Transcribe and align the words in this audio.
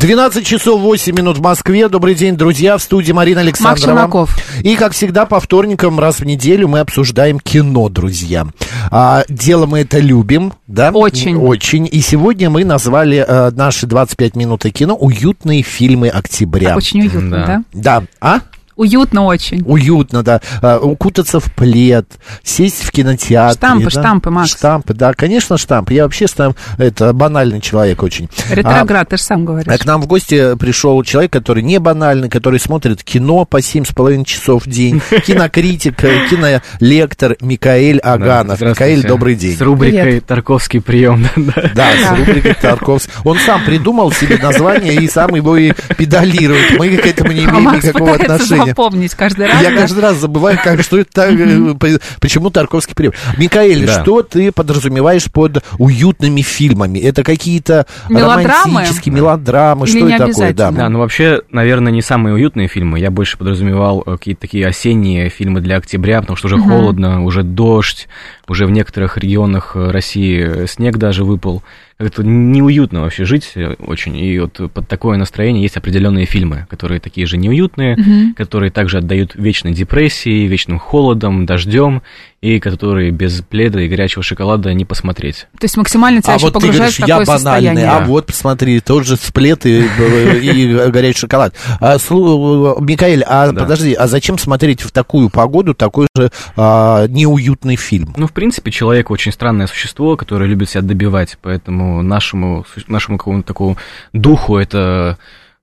12 0.00 0.46
часов 0.46 0.80
8 0.80 1.14
минут 1.14 1.36
в 1.36 1.42
Москве. 1.42 1.86
Добрый 1.86 2.14
день, 2.14 2.34
друзья. 2.34 2.78
В 2.78 2.82
студии 2.82 3.12
Марина 3.12 3.42
Александрова. 3.42 3.98
Челноков. 3.98 4.34
И, 4.62 4.74
как 4.74 4.92
всегда, 4.92 5.26
по 5.26 5.40
вторникам 5.40 6.00
раз 6.00 6.20
в 6.20 6.24
неделю 6.24 6.68
мы 6.68 6.78
обсуждаем 6.78 7.38
кино, 7.38 7.90
друзья. 7.90 8.46
А, 8.90 9.24
дело 9.28 9.66
мы 9.66 9.80
это 9.80 9.98
любим, 9.98 10.54
да? 10.66 10.90
Очень. 10.90 11.36
Очень. 11.36 11.86
И 11.92 12.00
сегодня 12.00 12.48
мы 12.48 12.64
назвали 12.64 13.22
а, 13.28 13.50
наши 13.50 13.86
25 13.86 14.36
минут 14.36 14.62
кино 14.72 14.96
«Уютные 14.96 15.60
фильмы 15.60 16.08
октября». 16.08 16.76
Очень 16.76 17.02
уютно, 17.02 17.44
да? 17.46 17.64
Да. 17.74 18.02
А? 18.22 18.40
Уютно 18.80 19.26
очень. 19.26 19.62
Уютно, 19.66 20.22
да. 20.22 20.40
А, 20.62 20.78
укутаться 20.78 21.38
в 21.38 21.52
плед, 21.52 22.06
сесть 22.42 22.82
в 22.82 22.90
кинотеатре. 22.90 23.58
Штампы, 23.58 23.84
да? 23.84 23.90
штампы, 23.90 24.30
Макс. 24.30 24.50
Штампы, 24.52 24.94
да, 24.94 25.12
конечно, 25.12 25.58
штампы. 25.58 25.92
Я 25.92 26.04
вообще 26.04 26.26
там, 26.28 26.54
это 26.78 27.12
банальный 27.12 27.60
человек 27.60 28.02
очень. 28.02 28.30
Ретроград, 28.48 29.10
ты 29.10 29.18
же 29.18 29.22
сам 29.22 29.44
говоришь. 29.44 29.70
А 29.70 29.76
к 29.76 29.84
нам 29.84 30.00
в 30.00 30.06
гости 30.06 30.56
пришел 30.56 31.02
человек, 31.02 31.30
который 31.30 31.62
не 31.62 31.78
банальный, 31.78 32.30
который 32.30 32.58
смотрит 32.58 33.04
кино 33.04 33.44
по 33.44 33.60
семь 33.60 33.84
с 33.84 33.92
половиной 33.92 34.24
часов 34.24 34.64
в 34.64 34.70
день. 34.70 35.02
Кинокритик, 35.26 36.02
э, 36.02 36.28
кинолектор 36.30 37.36
Микаэль 37.42 37.98
Аганов. 37.98 38.62
Микаэль, 38.62 39.06
добрый 39.06 39.34
день. 39.34 39.58
С 39.58 39.60
рубрикой. 39.60 40.20
«Тарковский 40.20 40.80
прием». 40.80 41.28
да. 41.74 41.90
С 42.02 42.18
рубрикой 42.18 42.54
Тарковский. 42.54 43.12
Он 43.24 43.38
сам 43.40 43.62
придумал 43.62 44.10
себе 44.10 44.38
название 44.38 44.94
и 44.94 45.06
сам 45.06 45.34
его 45.34 45.54
и 45.58 45.72
педалирует. 45.98 46.78
Мы 46.78 46.96
к 46.96 47.06
этому 47.06 47.32
не 47.32 47.44
А 47.44 47.50
имеем 47.50 47.74
никакого 47.74 48.14
отношения. 48.14 48.69
Запомнить 48.70 49.14
каждый 49.14 49.46
раз. 49.46 49.62
Я 49.62 49.70
да? 49.70 49.76
каждый 49.76 50.00
раз 50.00 50.16
забываю, 50.16 50.58
как, 50.62 50.82
что 50.82 50.98
это, 50.98 51.10
так, 51.12 51.32
э, 51.32 51.74
по- 51.74 52.00
почему 52.20 52.50
Тарковский 52.50 52.94
прием. 52.94 53.12
Микаэль, 53.36 53.86
Да. 53.86 54.02
что 54.02 54.22
ты 54.22 54.52
подразумеваешь 54.52 55.30
под 55.30 55.64
уютными 55.78 56.42
фильмами? 56.42 56.98
Это 56.98 57.22
какие-то 57.22 57.86
Мелодрамы? 58.08 58.48
романтические 58.64 59.14
мелодрамы? 59.14 59.86
Или 59.86 59.98
что 59.98 60.06
не 60.06 60.14
это 60.14 60.26
такое? 60.28 60.52
Да. 60.54 60.70
Да, 60.70 60.88
ну 60.88 60.98
вообще, 61.00 61.42
наверное, 61.50 61.92
не 61.92 62.02
самые 62.02 62.34
уютные 62.34 62.68
фильмы. 62.68 62.98
Я 63.00 63.10
больше 63.10 63.38
подразумевал 63.38 64.02
э, 64.06 64.12
какие-то 64.16 64.42
такие 64.42 64.66
осенние 64.66 65.28
фильмы 65.28 65.60
для 65.60 65.76
октября, 65.76 66.20
потому 66.20 66.36
что 66.36 66.46
уже 66.46 66.58
холодно, 66.58 67.24
уже 67.24 67.42
дождь, 67.42 68.08
уже 68.50 68.66
в 68.66 68.72
некоторых 68.72 69.16
регионах 69.16 69.76
э, 69.76 69.90
России 69.92 70.44
э, 70.44 70.66
снег 70.66 70.96
даже 70.96 71.22
выпал. 71.22 71.62
Как-то 71.98 72.24
неуютно 72.24 73.02
вообще 73.02 73.24
жить 73.24 73.52
э, 73.54 73.74
очень. 73.78 74.16
И 74.16 74.40
вот 74.40 74.72
под 74.72 74.88
такое 74.88 75.16
настроение 75.16 75.62
есть 75.62 75.76
определенные 75.76 76.26
фильмы, 76.26 76.66
которые 76.68 76.98
такие 76.98 77.28
же 77.28 77.36
неуютные, 77.36 78.34
которые 78.36 78.72
также 78.72 78.98
отдают 78.98 79.36
вечной 79.36 79.72
депрессии, 79.72 80.48
вечным 80.48 80.80
холодом, 80.80 81.46
дождем, 81.46 82.02
и 82.40 82.58
которые 82.58 83.10
без 83.10 83.42
пледа 83.42 83.80
и 83.82 83.88
горячего 83.88 84.22
шоколада 84.22 84.72
не 84.72 84.86
посмотреть. 84.86 85.46
То 85.58 85.64
есть 85.64 85.76
максимально 85.76 86.22
тебя 86.22 86.32
А 86.32 86.36
еще 86.36 86.46
вот 86.46 86.54
ты 86.54 86.60
погружает 86.60 86.78
говоришь, 86.78 86.96
в 86.96 87.00
я 87.00 87.18
такое 87.18 87.26
банальный, 87.26 87.68
состояние. 87.68 87.88
а 87.90 88.04
вот 88.06 88.26
посмотри, 88.26 88.80
тот 88.80 89.04
же 89.06 89.16
сплет 89.16 89.66
и, 89.66 89.80
и 89.82 90.90
горячий 90.90 91.18
шоколад. 91.18 91.54
А, 91.80 91.96
слу- 91.96 92.80
Микаэль, 92.82 93.22
а 93.26 93.52
Да. 93.52 93.60
подожди, 93.60 93.92
а 93.92 94.06
зачем 94.06 94.38
смотреть 94.38 94.80
в 94.80 94.90
такую 94.90 95.28
погоду 95.28 95.74
такой 95.74 96.06
же 96.16 96.30
а, 96.56 97.06
неуютный 97.08 97.76
фильм? 97.76 98.14
Ну, 98.16 98.26
в 98.26 98.32
принципе, 98.32 98.70
человек 98.70 99.10
очень 99.10 99.32
странное 99.32 99.66
существо, 99.66 100.16
которое 100.16 100.46
любит 100.46 100.70
себя 100.70 100.80
добивать, 100.82 101.36
поэтому 101.42 102.00
нашему, 102.02 102.64
нашему 102.88 103.18
какому-то 103.18 103.46
такому 103.48 103.76
духу 104.14 104.56
это 104.56 105.18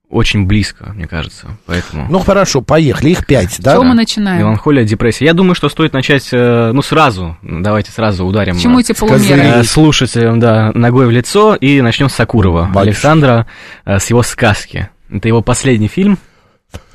очень 0.09 0.45
близко, 0.45 0.91
мне 0.95 1.05
кажется. 1.07 1.57
Поэтому 1.65 2.07
Ну 2.09 2.19
хорошо, 2.19 2.61
поехали, 2.61 3.09
их 3.09 3.25
пять, 3.25 3.57
да? 3.59 3.73
Чего 3.73 3.83
мы 3.83 3.93
начинаем? 3.93 4.39
меланхолия, 4.39 4.83
депрессия. 4.85 5.25
Я 5.25 5.33
думаю, 5.33 5.53
что 5.55 5.67
стоит 5.69 5.93
начать, 5.93 6.29
э, 6.31 6.71
ну, 6.73 6.81
сразу, 6.81 7.37
давайте 7.41 7.91
сразу 7.91 8.25
ударим 8.25 8.57
чему 8.57 8.79
э, 8.79 8.81
эти 8.81 8.93
полумеры? 8.93 9.41
э, 9.41 9.63
слушателям, 9.63 10.39
да, 10.39 10.71
ногой 10.73 11.07
в 11.07 11.11
лицо, 11.11 11.55
и 11.55 11.81
начнем 11.81 12.09
с 12.09 12.15
Сакурова, 12.15 12.69
Батюшки. 12.73 12.79
Александра, 12.87 13.47
с 13.85 14.09
его 14.09 14.23
сказки. 14.23 14.89
Это 15.09 15.27
его 15.27 15.41
последний 15.41 15.87
фильм, 15.87 16.17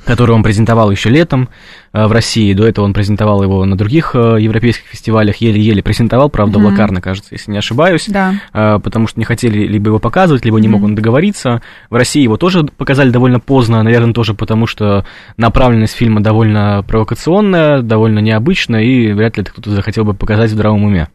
который 0.05 0.31
он 0.31 0.43
презентовал 0.43 0.91
еще 0.91 1.09
летом 1.09 1.49
э, 1.93 2.05
в 2.05 2.11
России. 2.11 2.53
До 2.53 2.65
этого 2.67 2.85
он 2.85 2.93
презентовал 2.93 3.43
его 3.43 3.63
на 3.65 3.77
других 3.77 4.15
э, 4.15 4.37
европейских 4.39 4.85
фестивалях, 4.87 5.37
еле-еле 5.37 5.81
презентовал, 5.81 6.29
правда, 6.29 6.59
Мгм. 6.59 6.67
Лакарно, 6.71 7.01
кажется, 7.01 7.29
если 7.33 7.51
не 7.51 7.57
ошибаюсь. 7.57 8.05
Да. 8.07 8.33
э, 8.53 8.79
потому 8.83 9.07
что 9.07 9.19
не 9.19 9.25
хотели 9.25 9.65
либо 9.67 9.87
его 9.87 9.99
показывать, 9.99 10.45
либо 10.45 10.59
не 10.59 10.67
мог 10.67 10.81
Мгм. 10.81 10.89
он 10.89 10.95
договориться. 10.95 11.61
В 11.89 11.95
России 11.95 12.21
его 12.21 12.37
тоже 12.37 12.63
показали 12.63 13.09
довольно 13.09 13.39
поздно, 13.39 13.81
наверное, 13.83 14.13
тоже 14.13 14.33
потому, 14.33 14.67
что 14.67 15.05
направленность 15.37 15.95
фильма 15.95 16.21
довольно 16.21 16.83
провокационная, 16.87 17.81
довольно 17.81 18.19
необычная, 18.19 18.81
и 18.83 19.13
вряд 19.13 19.37
ли 19.37 19.43
это 19.43 19.51
кто-то 19.51 19.71
захотел 19.71 20.03
бы 20.03 20.13
показать 20.13 20.49
в 20.51 20.53
здравом 20.53 20.83
уме. 20.83 21.07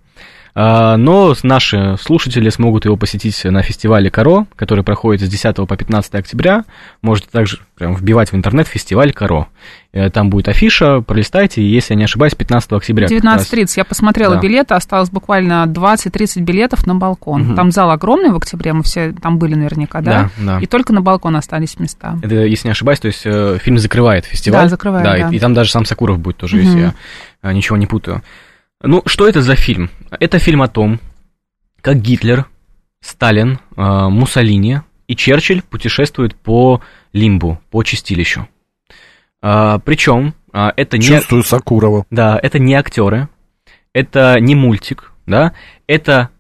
А, 0.61 0.97
Но 0.97 1.37
наши 1.45 1.97
слушатели 2.01 2.49
смогут 2.49 2.85
его 2.85 2.97
посетить 2.97 3.45
на 3.45 3.63
фестивале 3.63 4.11
Каро, 4.11 4.49
который 4.57 4.83
проходит 4.83 5.23
с 5.25 5.31
10 5.31 5.55
по 5.69 5.77
15 5.77 6.15
октября. 6.17 6.65
Можете 7.01 7.29
также 7.31 7.61
прям 7.77 7.95
вбивать 7.95 8.33
в 8.33 8.35
интернет 8.35 8.67
фестиваль 8.67 9.13
Каро. 9.13 9.47
Э, 9.93 10.11
Там 10.11 10.31
будет 10.31 10.49
афиша, 10.49 11.01
пролистайте, 11.01 11.63
и, 11.63 11.65
если 11.65 11.95
я 11.95 11.99
не 11.99 12.05
ошибаюсь, 12.05 12.35
15 12.35 12.73
октября. 12.73 13.07
как 13.07 13.23
раз. 13.23 13.49
19.30. 13.53 13.75
Я 13.77 13.85
посмотрела 13.85 14.35
Да. 14.35 14.41
билеты, 14.41 14.75
осталось 14.75 15.11
буквально 15.11 15.65
20-30 15.69 16.41
билетов 16.43 16.89
на 16.89 16.97
балкон. 16.97 17.43
Мгм. 17.43 17.55
Там 17.55 17.71
зал 17.71 17.93
огромный 17.93 18.31
в 18.31 18.37
октябре, 18.37 18.73
мы 18.73 18.83
все 18.83 19.13
там 19.13 19.39
были 19.39 19.55
наверняка, 19.55 20.01
да? 20.01 20.31
Да, 20.39 20.55
да. 20.55 20.59
И 20.61 20.67
только 20.67 20.93
на 20.93 21.03
балкон 21.03 21.37
остались 21.37 21.79
места. 21.79 22.19
Это, 22.21 22.35
если 22.35 22.67
не 22.67 22.73
ошибаюсь, 22.73 22.99
то 22.99 23.07
есть 23.07 23.23
э, 23.25 23.59
фильм 23.63 23.79
закрывает 23.79 24.25
фестиваль. 24.25 24.65
Да, 24.65 24.69
закрывает, 24.69 25.05
Да, 25.05 25.13
да. 25.19 25.29
И, 25.33 25.37
и 25.37 25.39
там 25.39 25.55
даже 25.55 25.71
сам 25.71 25.85
Сакуров 25.85 26.19
будет 26.19 26.37
тоже, 26.37 26.57
Мгм. 26.57 26.65
если 26.67 26.81
я 26.81 26.95
э, 27.43 27.53
ничего 27.53 27.77
не 27.77 27.87
путаю. 27.87 28.23
Ну, 28.83 29.03
что 29.07 29.29
это 29.29 29.43
за 29.43 29.57
фильм? 29.57 29.91
Это 30.21 30.39
фильм 30.39 30.63
о 30.63 30.69
том, 30.69 31.01
как 31.81 32.01
Гитлер, 32.01 32.47
Сталин, 33.01 33.59
э, 33.77 34.09
Муссолини 34.09 34.81
и 35.07 35.17
Черчилль 35.17 35.63
путешествуют 35.63 36.35
по 36.35 36.81
лимбу, 37.13 37.61
по 37.71 37.83
чистилищу. 37.83 38.49
причем 39.41 40.35
это 40.53 40.99
не... 40.99 41.05
Чувствую 41.05 41.45
Сакурова. 41.45 42.05
Да, 42.11 42.39
это 42.43 42.59
не 42.59 42.75
актеры, 42.75 43.29
это 43.93 44.37
не 44.41 44.55
мультик, 44.55 45.13
да, 45.27 45.55
это 45.87 46.31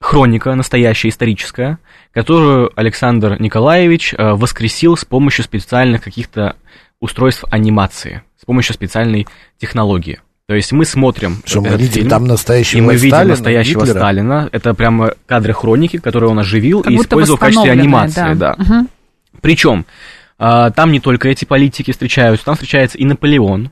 хроника 0.00 0.54
настоящая, 0.54 1.08
историческая, 1.08 1.78
которую 2.12 2.70
Александр 2.76 3.40
Николаевич 3.40 4.14
э, 4.14 4.32
воскресил 4.32 4.96
с 4.96 5.04
помощью 5.04 5.44
специальных 5.44 6.02
каких-то 6.02 6.56
устройств 7.00 7.44
анимации, 7.50 8.22
с 8.40 8.44
помощью 8.44 8.74
специальной 8.74 9.26
технологии. 9.58 10.20
То 10.48 10.54
есть 10.54 10.72
мы 10.72 10.86
смотрим 10.86 11.42
Что 11.44 11.60
мы 11.60 11.68
этот 11.68 11.80
видим 11.82 11.94
фильм, 11.94 12.08
там 12.08 12.24
настоящего 12.24 12.78
и 12.78 12.80
мы 12.80 12.94
видим 12.94 13.10
Сталина, 13.10 13.30
настоящего 13.34 13.80
Гитлера? 13.80 13.98
Сталина. 13.98 14.48
Это 14.50 14.72
прямо 14.72 15.12
кадры 15.26 15.52
хроники, 15.52 15.98
которые 15.98 16.30
он 16.30 16.38
оживил 16.38 16.82
Как 16.82 16.90
и 16.90 16.96
использовал 16.96 17.36
в 17.36 17.40
качестве 17.40 17.70
анимации. 17.70 18.32
Да. 18.32 18.54
Мгм. 18.56 18.88
Причем 19.42 19.84
а, 20.38 20.70
там 20.70 20.90
не 20.90 21.00
только 21.00 21.28
эти 21.28 21.44
политики 21.44 21.90
встречаются, 21.90 22.46
там 22.46 22.54
встречается 22.54 22.96
и 22.96 23.04
Наполеон, 23.04 23.70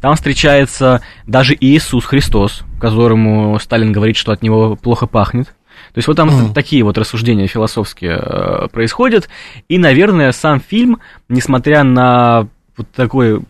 там 0.00 0.14
встречается 0.14 1.02
даже 1.26 1.54
Иисус 1.60 2.06
Христос, 2.06 2.62
которому 2.80 3.58
Сталин 3.58 3.92
говорит, 3.92 4.16
что 4.16 4.32
от 4.32 4.40
него 4.42 4.76
плохо 4.76 5.06
пахнет. 5.06 5.48
То 5.48 5.98
есть 5.98 6.08
вот 6.08 6.16
там 6.16 6.28
Мгм. 6.28 6.54
такие 6.54 6.84
вот 6.84 6.96
рассуждения 6.96 7.48
философские 7.48 8.18
э, 8.18 8.68
происходят. 8.72 9.28
И, 9.68 9.76
наверное, 9.76 10.32
сам 10.32 10.58
фильм, 10.58 11.00
несмотря 11.28 11.84
на 11.84 12.48
вот 12.78 12.88
такой 12.96 13.42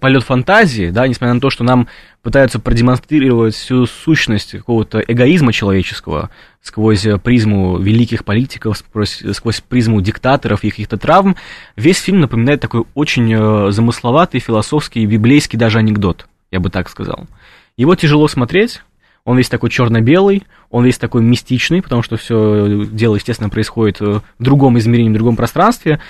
полет 0.00 0.24
фантазии, 0.24 0.90
да, 0.90 1.06
несмотря 1.06 1.34
на 1.34 1.40
то, 1.40 1.50
что 1.50 1.62
нам 1.64 1.88
пытаются 2.22 2.58
продемонстрировать 2.58 3.54
всю 3.54 3.86
сущность 3.86 4.52
какого-то 4.52 5.00
эгоизма 5.00 5.52
человеческого 5.52 6.30
сквозь 6.60 7.06
призму 7.22 7.78
великих 7.78 8.24
политиков, 8.24 8.76
сквозь, 8.76 9.60
призму 9.60 10.00
диктаторов 10.00 10.64
и 10.64 10.70
каких-то 10.70 10.96
травм, 10.96 11.36
весь 11.76 11.98
фильм 11.98 12.20
напоминает 12.20 12.60
такой 12.60 12.84
очень 12.94 13.32
э, 13.32 13.70
замысловатый, 13.70 14.40
философский, 14.40 15.06
библейский 15.06 15.58
даже 15.58 15.78
анекдот, 15.78 16.26
я 16.50 16.58
бы 16.58 16.68
так 16.68 16.88
сказал. 16.88 17.28
Его 17.76 17.94
тяжело 17.94 18.26
смотреть, 18.26 18.82
он 19.24 19.36
весь 19.36 19.48
такой 19.48 19.70
черно-белый, 19.70 20.42
он 20.70 20.84
весь 20.84 20.98
такой 20.98 21.22
мистичный, 21.22 21.82
потому 21.82 22.02
что 22.02 22.16
все 22.16 22.86
дело, 22.90 23.14
естественно, 23.14 23.50
происходит 23.50 24.00
э, 24.00 24.20
в 24.38 24.42
другом 24.42 24.78
измерении, 24.78 25.10
в 25.10 25.14
другом 25.14 25.36
пространстве. 25.36 26.00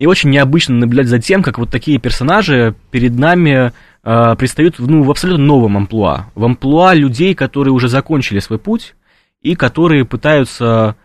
И 0.00 0.06
очень 0.06 0.30
необычно 0.30 0.76
наблюдать 0.76 1.08
за 1.08 1.18
тем, 1.18 1.42
как 1.42 1.58
вот 1.58 1.68
такие 1.68 1.98
персонажи 1.98 2.74
перед 2.90 3.18
нами 3.18 3.72
э, 4.02 4.34
предстают 4.36 4.78
ну, 4.78 5.02
в 5.02 5.10
абсолютно 5.10 5.44
новом 5.44 5.76
амплуа. 5.76 6.30
В 6.34 6.42
амплуа 6.42 6.94
людей, 6.94 7.34
которые 7.34 7.74
уже 7.74 7.88
закончили 7.88 8.38
свой 8.38 8.58
путь 8.58 8.94
и 9.42 9.54
которые 9.54 10.06
пытаются 10.06 10.96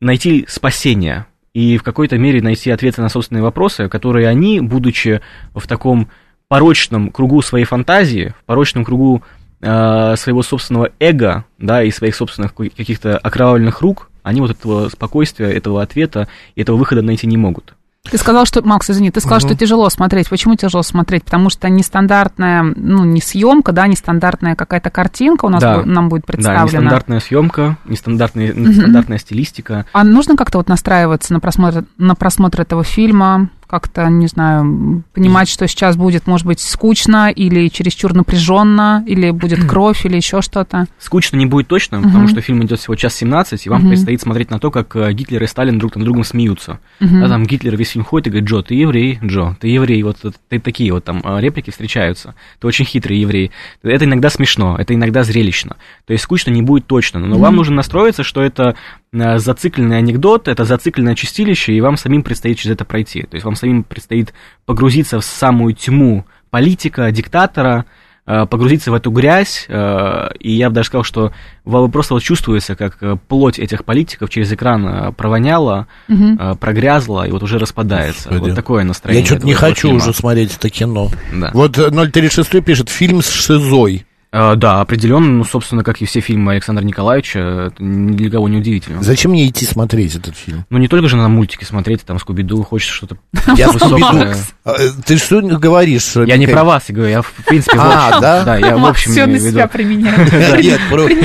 найти 0.00 0.46
спасение 0.48 1.26
и 1.52 1.76
в 1.76 1.82
какой-то 1.82 2.16
мере 2.16 2.40
найти 2.40 2.70
ответы 2.70 3.02
на 3.02 3.10
собственные 3.10 3.42
вопросы, 3.42 3.90
которые 3.90 4.26
они, 4.26 4.60
будучи 4.60 5.20
в 5.54 5.66
таком 5.66 6.08
порочном 6.48 7.10
кругу 7.10 7.42
своей 7.42 7.66
фантазии, 7.66 8.32
в 8.40 8.44
порочном 8.44 8.86
кругу 8.86 9.22
э, 9.60 10.14
своего 10.16 10.42
собственного 10.42 10.92
эго, 10.98 11.44
да, 11.58 11.82
и 11.82 11.90
своих 11.90 12.16
собственных 12.16 12.54
каких-то 12.54 13.18
окровавленных 13.18 13.82
рук, 13.82 14.10
они 14.22 14.40
вот 14.40 14.52
этого 14.52 14.88
спокойствия, 14.88 15.50
этого 15.50 15.82
ответа, 15.82 16.26
этого 16.56 16.78
выхода 16.78 17.02
найти 17.02 17.26
не 17.26 17.36
могут. 17.36 17.74
Ты 18.10 18.18
сказал, 18.18 18.44
что, 18.46 18.62
Макс, 18.62 18.88
извини, 18.90 19.10
ты 19.10 19.20
сказал, 19.20 19.38
угу. 19.38 19.48
что 19.48 19.56
тяжело 19.56 19.88
смотреть. 19.90 20.28
Почему 20.28 20.54
тяжело 20.54 20.82
смотреть? 20.82 21.24
Потому 21.24 21.50
что 21.50 21.68
нестандартная, 21.68 22.62
ну, 22.62 23.04
не 23.04 23.20
съемка, 23.20 23.72
да, 23.72 23.86
нестандартная 23.86 24.54
какая-то 24.56 24.90
картинка 24.90 25.46
у 25.46 25.48
нас 25.48 25.62
да. 25.62 25.82
нам 25.84 26.08
будет 26.08 26.26
представлена. 26.26 26.64
Да, 26.64 26.64
нестандартная 26.64 27.20
съемка, 27.20 27.76
нестандартная, 27.84 28.52
нестандартная 28.52 29.18
стилистика. 29.18 29.86
А 29.92 30.04
нужно 30.04 30.36
как-то 30.36 30.58
вот 30.58 30.68
настраиваться 30.68 31.32
на 31.32 31.40
просмотр, 31.40 31.84
на 31.98 32.14
просмотр 32.14 32.60
этого 32.62 32.84
фильма? 32.84 33.50
Как-то, 33.68 34.08
не 34.08 34.26
знаю, 34.26 35.04
понимать, 35.12 35.48
что 35.48 35.68
сейчас 35.68 35.96
будет, 35.96 36.26
может 36.26 36.46
быть, 36.46 36.58
скучно 36.58 37.30
или 37.30 37.68
чересчур 37.68 38.14
напряженно, 38.14 39.04
или 39.06 39.30
будет 39.30 39.64
кровь, 39.66 40.06
или 40.06 40.16
еще 40.16 40.40
что-то. 40.40 40.86
Скучно 40.98 41.36
не 41.36 41.46
будет 41.46 41.68
точно, 41.68 42.02
потому 42.02 42.28
что 42.28 42.40
фильм 42.40 42.64
идет 42.64 42.80
всего 42.80 42.94
час 42.96 43.14
17, 43.14 43.66
и 43.66 43.70
вам 43.70 43.88
предстоит 43.88 44.20
смотреть 44.20 44.50
на 44.50 44.58
то, 44.58 44.70
как 44.70 44.96
э, 44.96 45.12
Гитлер 45.12 45.42
и 45.42 45.46
Сталин 45.46 45.78
друг 45.78 45.96
над 45.96 46.04
другом 46.04 46.24
смеются. 46.24 46.80
Да, 47.00 47.28
там 47.28 47.44
Гитлер 47.44 47.76
весь 47.76 47.90
фильм 47.90 48.04
ходит 48.04 48.28
и 48.28 48.30
говорит, 48.30 48.48
Джо, 48.48 48.62
ты 48.62 48.74
еврей, 48.74 49.18
Джо, 49.22 49.56
ты 49.60 49.68
еврей, 49.68 50.02
вот 50.02 50.18
ты 50.48 50.58
такие 50.60 50.92
вот 50.92 51.04
там 51.04 51.20
э, 51.22 51.40
реплики 51.40 51.70
встречаются, 51.70 52.34
ты 52.60 52.66
очень 52.66 52.84
хитрый 52.84 53.18
еврей. 53.18 53.50
Это 53.82 54.06
иногда 54.06 54.30
смешно, 54.30 54.76
это 54.78 54.94
иногда 54.94 55.22
зрелищно. 55.24 55.76
То 56.06 56.12
есть 56.12 56.24
скучно 56.24 56.50
не 56.50 56.62
будет 56.62 56.86
точно, 56.86 57.20
но 57.20 57.38
вам 57.38 57.56
нужно 57.56 57.76
настроиться, 57.76 58.22
что 58.22 58.42
это 58.42 58.76
Э, 59.07 59.07
зацикленный 59.12 59.98
анекдот, 59.98 60.48
это 60.48 60.64
зацикленное 60.64 61.14
чистилище, 61.14 61.72
и 61.72 61.80
вам 61.80 61.96
самим 61.96 62.22
предстоит 62.22 62.58
через 62.58 62.74
это 62.74 62.84
пройти. 62.84 63.22
То 63.22 63.34
есть 63.36 63.44
вам 63.44 63.54
самим 63.54 63.84
предстоит 63.84 64.34
погрузиться 64.66 65.20
в 65.20 65.24
самую 65.24 65.74
тьму 65.74 66.26
политика, 66.50 67.10
диктатора, 67.10 67.86
э, 68.26 68.46
погрузиться 68.46 68.90
в 68.90 68.94
эту 68.94 69.10
грязь, 69.10 69.64
э, 69.68 70.28
и 70.40 70.52
я 70.52 70.68
бы 70.68 70.74
даже 70.74 70.88
сказал, 70.88 71.04
что 71.04 71.32
вы 71.64 71.88
просто 71.88 72.14
вот 72.14 72.22
чувствуется, 72.22 72.76
как 72.76 72.98
плоть 73.28 73.58
этих 73.58 73.84
политиков 73.84 74.28
через 74.28 74.52
экран 74.52 75.14
провоняла, 75.14 75.86
угу. 76.08 76.56
прогрязла 76.56 77.26
и 77.26 77.30
вот 77.30 77.42
уже 77.42 77.58
распадается. 77.58 78.28
Господи. 78.28 78.50
Вот 78.50 78.56
такое 78.56 78.84
настроение. 78.84 79.22
Я 79.22 79.26
что-то 79.26 79.46
не 79.46 79.54
хочу 79.54 79.88
фильма. 79.88 79.96
уже 79.96 80.12
смотреть 80.12 80.54
это 80.56 80.68
кино. 80.68 81.10
Да. 81.32 81.50
Вот 81.54 81.72
036 81.72 82.64
пишет, 82.64 82.88
фильм 82.90 83.22
с 83.22 83.30
шизой. 83.30 84.04
Uh, 84.30 84.56
да, 84.56 84.82
определенно, 84.82 85.26
ну, 85.26 85.44
собственно, 85.44 85.82
как 85.82 86.02
и 86.02 86.04
все 86.04 86.20
фильмы 86.20 86.52
Александра 86.52 86.84
Николаевича, 86.84 87.70
это 87.72 87.82
ни 87.82 88.14
для 88.14 88.30
кого 88.30 88.46
не 88.50 88.58
удивительно. 88.58 89.02
Зачем 89.02 89.30
мне 89.30 89.48
идти 89.48 89.64
смотреть 89.64 90.16
этот 90.16 90.36
фильм? 90.36 90.66
Ну, 90.68 90.76
не 90.76 90.86
только 90.86 91.08
же 91.08 91.16
на 91.16 91.28
мультики 91.28 91.64
смотреть, 91.64 92.04
там, 92.04 92.18
Скуби-Ду, 92.18 92.62
хочется 92.62 92.92
что-то 92.92 93.16
Я 93.56 93.68
Скуби-Ду. 93.72 94.34
А, 94.66 94.74
ты 95.06 95.16
что 95.16 95.40
говоришь? 95.40 96.14
Я 96.14 96.36
не 96.36 96.46
про 96.46 96.62
вас, 96.62 96.84
я 96.88 96.94
говорю, 96.94 97.10
я 97.10 97.22
в 97.22 97.32
принципе 97.46 97.78
в 97.78 97.80
а, 97.80 98.08
общем. 98.08 98.20
да? 98.20 98.44
Да, 98.44 98.56
я 98.58 98.76
в 98.76 98.84
общем 98.84 99.12
все 99.12 99.24
на 99.24 99.38
себя 99.38 99.66
применяет. 99.66 100.30
Нет, 100.62 100.80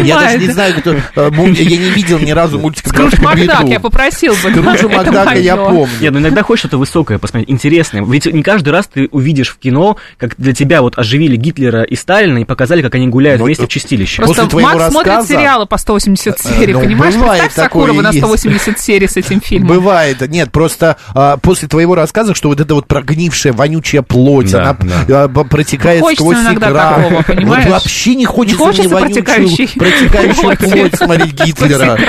я 0.06 0.19
даже 0.21 0.38
не 0.38 0.47
знаю, 0.53 0.75
кто... 0.79 0.94
Э, 0.94 1.29
я 1.35 1.77
не 1.77 1.89
видел 1.89 2.19
ни 2.19 2.31
разу 2.31 2.57
мультик 2.57 2.85
про 2.94 3.09
Макдак, 3.21 3.67
я 3.67 3.81
попросил 3.81 4.31
бы. 4.31 4.49
Скруджа 4.49 4.88
Макдака 4.88 5.33
я 5.33 5.57
помню. 5.57 5.89
Нет, 5.99 6.13
ну 6.13 6.19
иногда 6.19 6.41
хочешь 6.41 6.61
что-то 6.61 6.77
высокое 6.77 7.17
посмотреть, 7.17 7.51
интересное. 7.51 8.01
Ведь 8.01 8.27
не 8.27 8.44
каждый 8.44 8.69
раз 8.69 8.88
ты 8.88 9.09
увидишь 9.11 9.49
в 9.49 9.57
кино, 9.57 9.97
как 10.17 10.35
для 10.38 10.53
тебя 10.53 10.81
вот 10.81 10.97
оживили 10.97 11.35
Гитлера 11.35 11.83
и 11.83 11.97
Сталина 11.97 12.38
и 12.38 12.45
показали, 12.45 12.81
как 12.81 12.93
они 12.95 13.07
гуляют 13.07 13.40
ну, 13.40 13.45
вместе 13.45 13.68
чистилище. 13.68 14.22
Просто 14.22 14.44
После 14.45 14.62
Макс 14.62 14.75
рассказа... 14.75 14.92
смотрит 14.92 15.28
сериалы 15.28 15.66
по 15.66 15.78
180 15.78 16.28
э, 16.28 16.44
серий, 16.44 16.74
ну, 16.74 16.81
понимаешь? 16.81 17.13
Представь 17.13 17.54
Сакурова 17.54 18.01
на 18.01 18.13
180 18.13 18.80
серий 18.80 19.07
с 19.07 19.18
этим 19.18 19.42
фильмом. 19.42 19.69
Бывает. 19.69 20.22
Нет, 20.30 20.51
просто 20.51 20.98
а, 21.13 21.38
после 21.38 21.68
твоего 21.68 21.95
рассказа, 21.95 22.34
что 22.34 22.50
вот 22.50 22.60
эта 22.60 22.74
вот 22.75 22.88
прогнившая, 22.88 23.54
вонючая 23.54 24.01
плоть, 24.01 24.51
да, 24.51 24.78
она 24.80 25.06
да. 25.07 25.24
А, 25.24 25.28
протекает 25.28 26.01
хочется 26.01 26.24
сквозь 26.24 26.38
иногда 26.38 26.69
экран. 26.69 27.04
такого, 27.04 27.22
понимаешь? 27.24 27.66
Вот 27.66 27.74
вообще 27.74 28.16
не 28.16 28.25
хочется, 28.25 28.60
не 28.60 28.66
хочется 28.66 28.90
мне 28.90 29.00
протекающий. 29.00 29.68
протекающую 29.80 30.57
плоть 30.57 30.95
смотреть 30.95 31.34
Гитлера. 31.34 32.00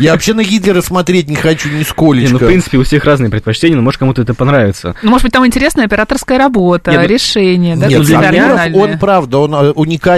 Я 0.00 0.12
вообще 0.12 0.34
на 0.34 0.44
Гитлера 0.44 0.80
смотреть 0.80 1.28
не 1.28 1.36
хочу 1.36 1.68
нисколечко. 1.68 2.32
ну, 2.32 2.38
в 2.38 2.46
принципе, 2.46 2.78
у 2.78 2.84
всех 2.84 3.04
разные 3.04 3.30
предпочтения, 3.30 3.76
но 3.76 3.82
может 3.82 3.98
кому-то 3.98 4.22
это 4.22 4.34
понравится. 4.34 4.94
Ну, 5.02 5.10
может 5.10 5.24
быть, 5.24 5.32
там 5.32 5.46
интересная 5.46 5.84
операторская 5.84 6.38
работа, 6.38 6.90
Нет, 6.90 7.02
ну, 7.02 7.06
решение. 7.06 7.76
Да, 7.76 7.86
Нет, 7.86 8.06
Сакуров, 8.06 8.74
он, 8.74 8.98
правда, 8.98 9.38
он 9.38 9.54
э, 9.54 9.72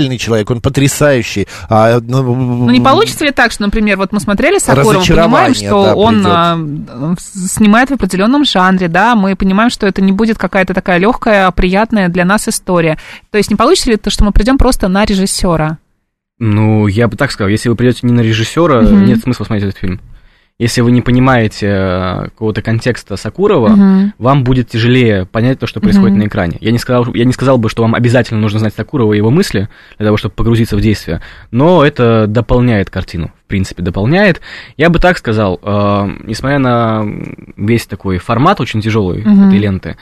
уникальный 0.06 0.18
человек, 0.18 0.50
он 0.50 0.60
потрясающий. 0.60 1.46
А, 1.68 2.00
ну, 2.00 2.34
ну, 2.34 2.70
не 2.70 2.80
получится 2.80 3.24
ли 3.24 3.30
так, 3.30 3.52
что, 3.52 3.62
например, 3.62 3.96
вот 3.96 4.12
мы 4.12 4.20
смотрели 4.20 4.58
Сакурова, 4.58 5.04
понимаем, 5.04 5.54
что 5.54 5.84
да, 5.84 5.94
он 5.94 6.26
а, 6.26 6.58
снимает 7.18 7.90
в 7.90 7.94
определенном 7.94 8.44
жанре, 8.44 8.88
да, 8.88 9.14
мы 9.14 9.36
понимаем, 9.36 9.70
что 9.70 9.86
это 9.86 10.02
не 10.02 10.12
будет 10.12 10.38
какая-то 10.38 10.74
такая 10.74 10.98
легкая, 10.98 11.50
приятная 11.50 12.08
для 12.08 12.24
нас 12.24 12.48
история. 12.48 12.98
То 13.30 13.38
есть 13.38 13.50
не 13.50 13.56
получится 13.56 13.90
ли 13.90 13.96
то, 13.96 14.10
что 14.10 14.24
мы 14.24 14.32
придем 14.32 14.58
просто 14.58 14.88
на 14.88 15.04
режиссера? 15.04 15.78
Ну, 16.38 16.86
я 16.86 17.08
бы 17.08 17.16
так 17.16 17.30
сказал, 17.30 17.48
если 17.48 17.68
вы 17.68 17.76
придете 17.76 18.00
не 18.02 18.12
на 18.12 18.20
режиссера, 18.20 18.80
угу. 18.80 18.94
нет 18.94 19.22
смысла 19.22 19.44
смотреть 19.44 19.68
этот 19.68 19.80
фильм 19.80 20.00
если 20.58 20.80
вы 20.80 20.90
не 20.90 21.02
понимаете 21.02 21.66
э, 21.68 22.24
какого-то 22.24 22.62
контекста 22.62 23.16
Сакурова, 23.16 23.72
угу. 23.72 24.12
вам 24.18 24.42
будет 24.42 24.70
тяжелее 24.70 25.26
понять 25.26 25.58
то, 25.58 25.66
что 25.66 25.80
происходит 25.80 26.12
угу. 26.12 26.22
на 26.22 26.26
экране. 26.28 26.56
Я 26.60 26.72
не, 26.72 26.78
сказал, 26.78 27.12
я 27.12 27.26
не 27.26 27.32
сказал 27.32 27.58
бы, 27.58 27.68
что 27.68 27.82
вам 27.82 27.94
обязательно 27.94 28.40
нужно 28.40 28.58
знать 28.58 28.74
Сакурова 28.74 29.12
и 29.12 29.18
его 29.18 29.30
мысли 29.30 29.68
для 29.98 30.06
того, 30.06 30.16
чтобы 30.16 30.34
погрузиться 30.34 30.76
в 30.76 30.80
действие, 30.80 31.20
но 31.50 31.84
это 31.84 32.26
дополняет 32.26 32.88
картину, 32.88 33.32
в 33.44 33.48
принципе, 33.48 33.82
дополняет. 33.82 34.40
Я 34.78 34.88
бы 34.88 34.98
так 34.98 35.18
сказал, 35.18 35.60
э, 35.62 36.08
несмотря 36.24 36.58
на 36.58 37.04
весь 37.56 37.86
такой 37.86 38.16
формат 38.16 38.58
очень 38.60 38.80
тяжелый 38.80 39.20
угу. 39.20 39.48
этой 39.48 39.58
ленты, 39.58 39.96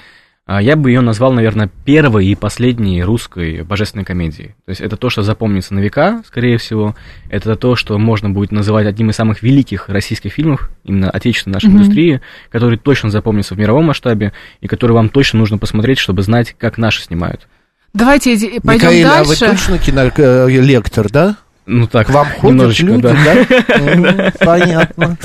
я 0.46 0.76
бы 0.76 0.90
ее 0.90 1.00
назвал, 1.00 1.32
наверное, 1.32 1.70
первой 1.84 2.26
и 2.26 2.34
последней 2.34 3.02
русской 3.02 3.62
божественной 3.62 4.04
комедией. 4.04 4.48
То 4.66 4.70
есть 4.70 4.80
это 4.82 4.96
то, 4.96 5.08
что 5.08 5.22
запомнится 5.22 5.72
на 5.72 5.78
века, 5.78 6.22
скорее 6.26 6.58
всего. 6.58 6.94
Это 7.30 7.56
то, 7.56 7.76
что 7.76 7.98
можно 7.98 8.28
будет 8.28 8.52
называть 8.52 8.86
одним 8.86 9.10
из 9.10 9.16
самых 9.16 9.42
великих 9.42 9.88
российских 9.88 10.32
фильмов, 10.32 10.70
именно 10.84 11.10
отечественной 11.10 11.54
нашей 11.54 11.70
mm-hmm. 11.70 11.72
индустрии, 11.72 12.20
который 12.50 12.78
точно 12.78 13.10
запомнится 13.10 13.54
в 13.54 13.58
мировом 13.58 13.86
масштабе 13.86 14.32
и 14.60 14.66
который 14.66 14.92
вам 14.92 15.08
точно 15.08 15.38
нужно 15.38 15.56
посмотреть, 15.56 15.98
чтобы 15.98 16.22
знать, 16.22 16.54
как 16.58 16.76
наши 16.76 17.02
снимают. 17.02 17.48
Давайте 17.94 18.60
пойдем 18.60 18.88
Микаэль, 18.88 19.04
дальше. 19.04 19.44
а 19.44 19.48
вы 19.48 19.52
точно 19.52 19.78
кинолектор, 19.78 21.08
да? 21.10 21.36
Ну 21.66 21.86
так, 21.86 22.08
К 22.08 22.10
вам 22.10 22.28
ходят 22.40 22.78
люди, 22.80 23.02
да? 23.02 23.14
да? 23.96 24.32
Понятно. 24.38 25.16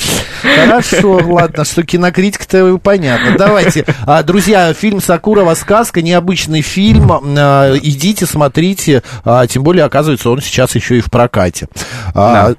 Хорошо, 0.42 1.20
ладно, 1.26 1.66
что 1.66 1.84
кинокритика-то 1.84 2.78
понятно. 2.78 3.38
Давайте. 3.38 3.86
А, 4.06 4.24
друзья, 4.24 4.74
фильм 4.74 5.02
Сакурова 5.02 5.54
«Сказка», 5.54 6.02
необычный 6.02 6.62
фильм. 6.62 7.12
А, 7.12 7.76
идите, 7.76 8.26
смотрите. 8.26 9.04
А, 9.26 9.48
тем 9.48 9.64
более, 9.64 9.84
оказывается, 9.84 10.30
он 10.30 10.40
сейчас 10.40 10.76
еще 10.76 10.98
и 10.98 11.02
в 11.02 11.12
прокате. 11.12 11.68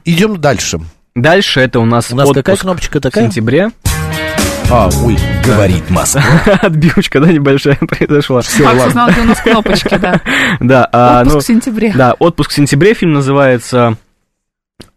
Идем 0.05 0.39
дальше. 0.41 0.81
Дальше 1.15 1.61
это 1.61 1.81
у 1.81 1.85
нас 1.85 2.13
У 2.13 2.17
нас 2.17 2.31
какая 2.33 2.57
кнопочка 2.57 3.01
такая? 3.01 3.25
В 3.25 3.27
сентябре. 3.29 3.71
А, 4.73 4.89
ой, 5.03 5.19
говорит 5.45 5.91
Москва. 5.91 6.23
Отбивочка, 6.63 7.19
да, 7.19 7.33
небольшая 7.33 7.75
произошла. 7.81 8.41
Все, 8.41 8.63
Макс 8.63 8.87
узнал, 8.87 9.11
где 9.11 9.21
у 9.23 9.25
нас 9.25 9.41
кнопочки, 9.41 9.99
да. 9.99 10.21
Да. 10.61 10.89
А, 10.93 11.23
отпуск 11.23 11.35
ну, 11.35 11.41
в 11.41 11.45
сентябре. 11.45 11.93
Да, 11.93 12.15
«Отпуск 12.21 12.51
в 12.53 12.55
сентябре» 12.55 12.95
фильм 12.95 13.15
называется. 13.15 13.97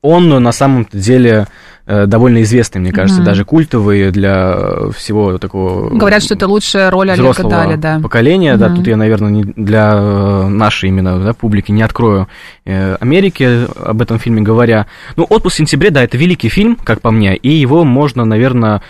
Он 0.03 0.29
на 0.29 0.51
самом 0.51 0.87
деле 0.93 1.47
э, 1.87 2.05
довольно 2.05 2.43
известный, 2.43 2.81
мне 2.81 2.91
кажется, 2.91 3.21
mm-hmm. 3.21 3.25
даже 3.25 3.45
культовый 3.45 4.11
для 4.11 4.91
всего 4.95 5.39
такого... 5.39 5.89
Говорят, 5.89 6.21
что 6.23 6.35
это 6.35 6.47
лучшая 6.47 6.91
роль 6.91 7.09
Олега 7.11 7.43
Дали, 7.43 7.75
да. 7.75 7.99
поколения, 7.99 8.53
mm-hmm. 8.53 8.57
да, 8.57 8.69
тут 8.69 8.85
я, 8.85 8.95
наверное, 8.95 9.31
не 9.31 9.43
для 9.43 9.91
э, 9.95 10.47
нашей 10.49 10.89
именно 10.89 11.19
да, 11.19 11.33
публики 11.33 11.71
не 11.71 11.81
открою 11.81 12.27
э, 12.65 12.95
Америки 12.95 13.67
об 13.83 14.01
этом 14.01 14.19
фильме 14.19 14.41
говоря. 14.43 14.85
Ну, 15.15 15.25
«Отпуск 15.27 15.55
в 15.55 15.57
сентябре», 15.57 15.89
да, 15.89 16.03
это 16.03 16.15
великий 16.15 16.49
фильм, 16.49 16.75
как 16.75 17.01
по 17.01 17.09
мне, 17.09 17.35
и 17.35 17.49
его 17.49 17.83
можно, 17.83 18.23
наверное, 18.23 18.83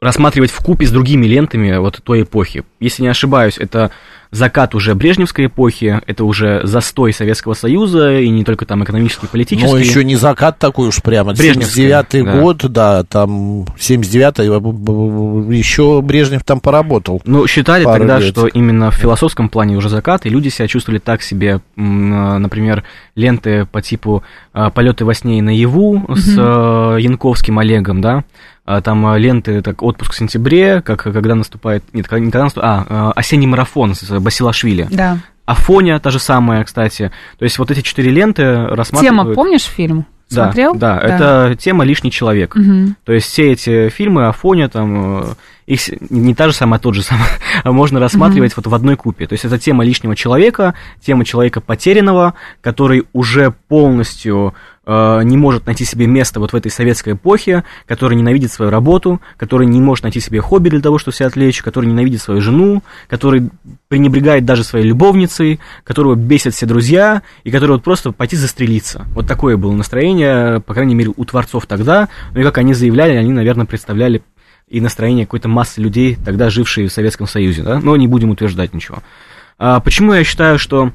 рассматривать 0.00 0.50
в 0.50 0.62
купе 0.62 0.86
с 0.86 0.90
другими 0.90 1.26
лентами 1.26 1.76
вот 1.76 2.00
той 2.02 2.22
эпохи. 2.22 2.64
Если 2.80 3.02
не 3.02 3.08
ошибаюсь, 3.08 3.58
это 3.58 3.90
закат 4.30 4.74
уже 4.74 4.94
Брежневской 4.94 5.46
эпохи, 5.46 6.00
это 6.06 6.24
уже 6.24 6.60
застой 6.64 7.12
Советского 7.12 7.54
Союза, 7.54 8.18
и 8.20 8.28
не 8.28 8.44
только 8.44 8.64
там 8.64 8.84
экономический, 8.84 9.26
политический. 9.26 9.68
Но 9.68 9.76
еще 9.76 10.04
не 10.04 10.14
закат 10.16 10.58
такой 10.58 10.88
уж 10.88 11.02
прямо. 11.02 11.32
79-й 11.32 12.22
да. 12.22 12.40
год, 12.40 12.58
да, 12.70 13.02
там 13.02 13.64
79-й, 13.76 14.46
еще 15.54 16.00
Брежнев 16.00 16.44
там 16.44 16.60
поработал. 16.60 17.20
Ну, 17.24 17.46
считали 17.46 17.84
тогда, 17.84 18.20
лет. 18.20 18.28
что 18.28 18.46
именно 18.46 18.90
в 18.92 18.94
философском 18.94 19.48
плане 19.48 19.76
уже 19.76 19.88
закат, 19.88 20.24
и 20.26 20.28
люди 20.28 20.48
себя 20.48 20.68
чувствовали 20.68 21.00
так 21.00 21.22
себе, 21.22 21.60
например, 21.74 22.84
ленты 23.16 23.66
по 23.66 23.82
типу 23.82 24.22
«Полеты 24.52 25.04
во 25.04 25.12
сне 25.12 25.40
и 25.40 25.42
наяву» 25.42 26.06
с 26.14 26.38
mm-hmm. 26.38 27.00
Янковским 27.02 27.58
Олегом, 27.58 28.00
да, 28.00 28.24
а, 28.76 28.80
там 28.80 29.16
ленты, 29.16 29.62
так, 29.62 29.82
отпуск 29.82 30.12
в 30.12 30.16
сентябре, 30.16 30.80
как 30.80 31.02
когда 31.02 31.34
наступает, 31.34 31.82
нет, 31.92 32.06
когда, 32.06 32.24
не 32.24 32.30
когда 32.30 32.44
наступает, 32.44 32.86
а, 32.88 33.12
осенний 33.16 33.46
марафон 33.46 33.94
с 33.94 34.18
Басилашвили. 34.20 34.86
Да. 34.90 35.18
Афоня 35.44 35.98
та 35.98 36.10
же 36.10 36.20
самая, 36.20 36.62
кстати. 36.62 37.10
То 37.38 37.44
есть 37.44 37.58
вот 37.58 37.72
эти 37.72 37.80
четыре 37.80 38.12
ленты 38.12 38.66
рассматривают... 38.66 39.22
Тема, 39.22 39.34
помнишь 39.34 39.64
фильм? 39.64 40.06
Да, 40.30 40.44
Смотрел? 40.44 40.74
Да, 40.74 41.00
да, 41.00 41.00
это 41.00 41.56
тема 41.56 41.84
«Лишний 41.84 42.12
человек». 42.12 42.54
Угу. 42.54 42.94
То 43.04 43.12
есть 43.12 43.26
все 43.26 43.50
эти 43.50 43.88
фильмы, 43.88 44.28
Афоня, 44.28 44.68
там, 44.68 45.22
э, 45.22 45.24
их 45.70 46.10
не 46.10 46.34
та 46.34 46.48
же 46.48 46.52
самая, 46.52 46.80
а 46.80 46.82
тот 46.82 46.94
же 46.94 47.02
самый, 47.02 47.26
а 47.62 47.70
можно 47.70 48.00
рассматривать 48.00 48.52
угу. 48.52 48.62
вот 48.64 48.70
в 48.72 48.74
одной 48.74 48.96
купе. 48.96 49.26
То 49.26 49.34
есть 49.34 49.44
это 49.44 49.58
тема 49.58 49.84
лишнего 49.84 50.16
человека, 50.16 50.74
тема 51.00 51.24
человека 51.24 51.60
потерянного, 51.60 52.34
который 52.60 53.04
уже 53.12 53.54
полностью 53.68 54.52
э, 54.84 55.20
не 55.22 55.36
может 55.36 55.66
найти 55.66 55.84
себе 55.84 56.08
место 56.08 56.40
вот 56.40 56.52
в 56.52 56.56
этой 56.56 56.72
советской 56.72 57.12
эпохе, 57.12 57.62
который 57.86 58.16
ненавидит 58.16 58.50
свою 58.50 58.72
работу, 58.72 59.20
который 59.36 59.68
не 59.68 59.80
может 59.80 60.02
найти 60.02 60.18
себе 60.18 60.40
хобби 60.40 60.70
для 60.70 60.80
того, 60.80 60.98
чтобы 60.98 61.16
себя 61.16 61.28
отвлечь, 61.28 61.62
который 61.62 61.86
ненавидит 61.86 62.20
свою 62.20 62.40
жену, 62.40 62.82
который 63.06 63.48
пренебрегает 63.86 64.44
даже 64.44 64.64
своей 64.64 64.86
любовницей, 64.86 65.60
которого 65.84 66.16
бесят 66.16 66.54
все 66.54 66.66
друзья, 66.66 67.22
и 67.44 67.52
который 67.52 67.72
вот 67.72 67.84
просто 67.84 68.10
пойти 68.10 68.34
застрелиться. 68.34 69.06
Вот 69.14 69.28
такое 69.28 69.56
было 69.56 69.72
настроение, 69.72 70.58
по 70.58 70.74
крайней 70.74 70.96
мере, 70.96 71.12
у 71.16 71.24
творцов 71.24 71.66
тогда. 71.66 72.08
Ну 72.34 72.40
и 72.40 72.42
как 72.42 72.58
они 72.58 72.74
заявляли, 72.74 73.14
они, 73.14 73.30
наверное, 73.30 73.66
представляли 73.66 74.22
и 74.70 74.80
настроение 74.80 75.26
какой-то 75.26 75.48
массы 75.48 75.80
людей, 75.80 76.16
тогда 76.24 76.48
жившие 76.48 76.88
в 76.88 76.92
Советском 76.92 77.26
Союзе, 77.26 77.62
да? 77.62 77.80
но 77.80 77.96
не 77.96 78.06
будем 78.06 78.30
утверждать 78.30 78.72
ничего. 78.72 79.02
А 79.58 79.80
почему 79.80 80.14
я 80.14 80.24
считаю, 80.24 80.58
что 80.58 80.92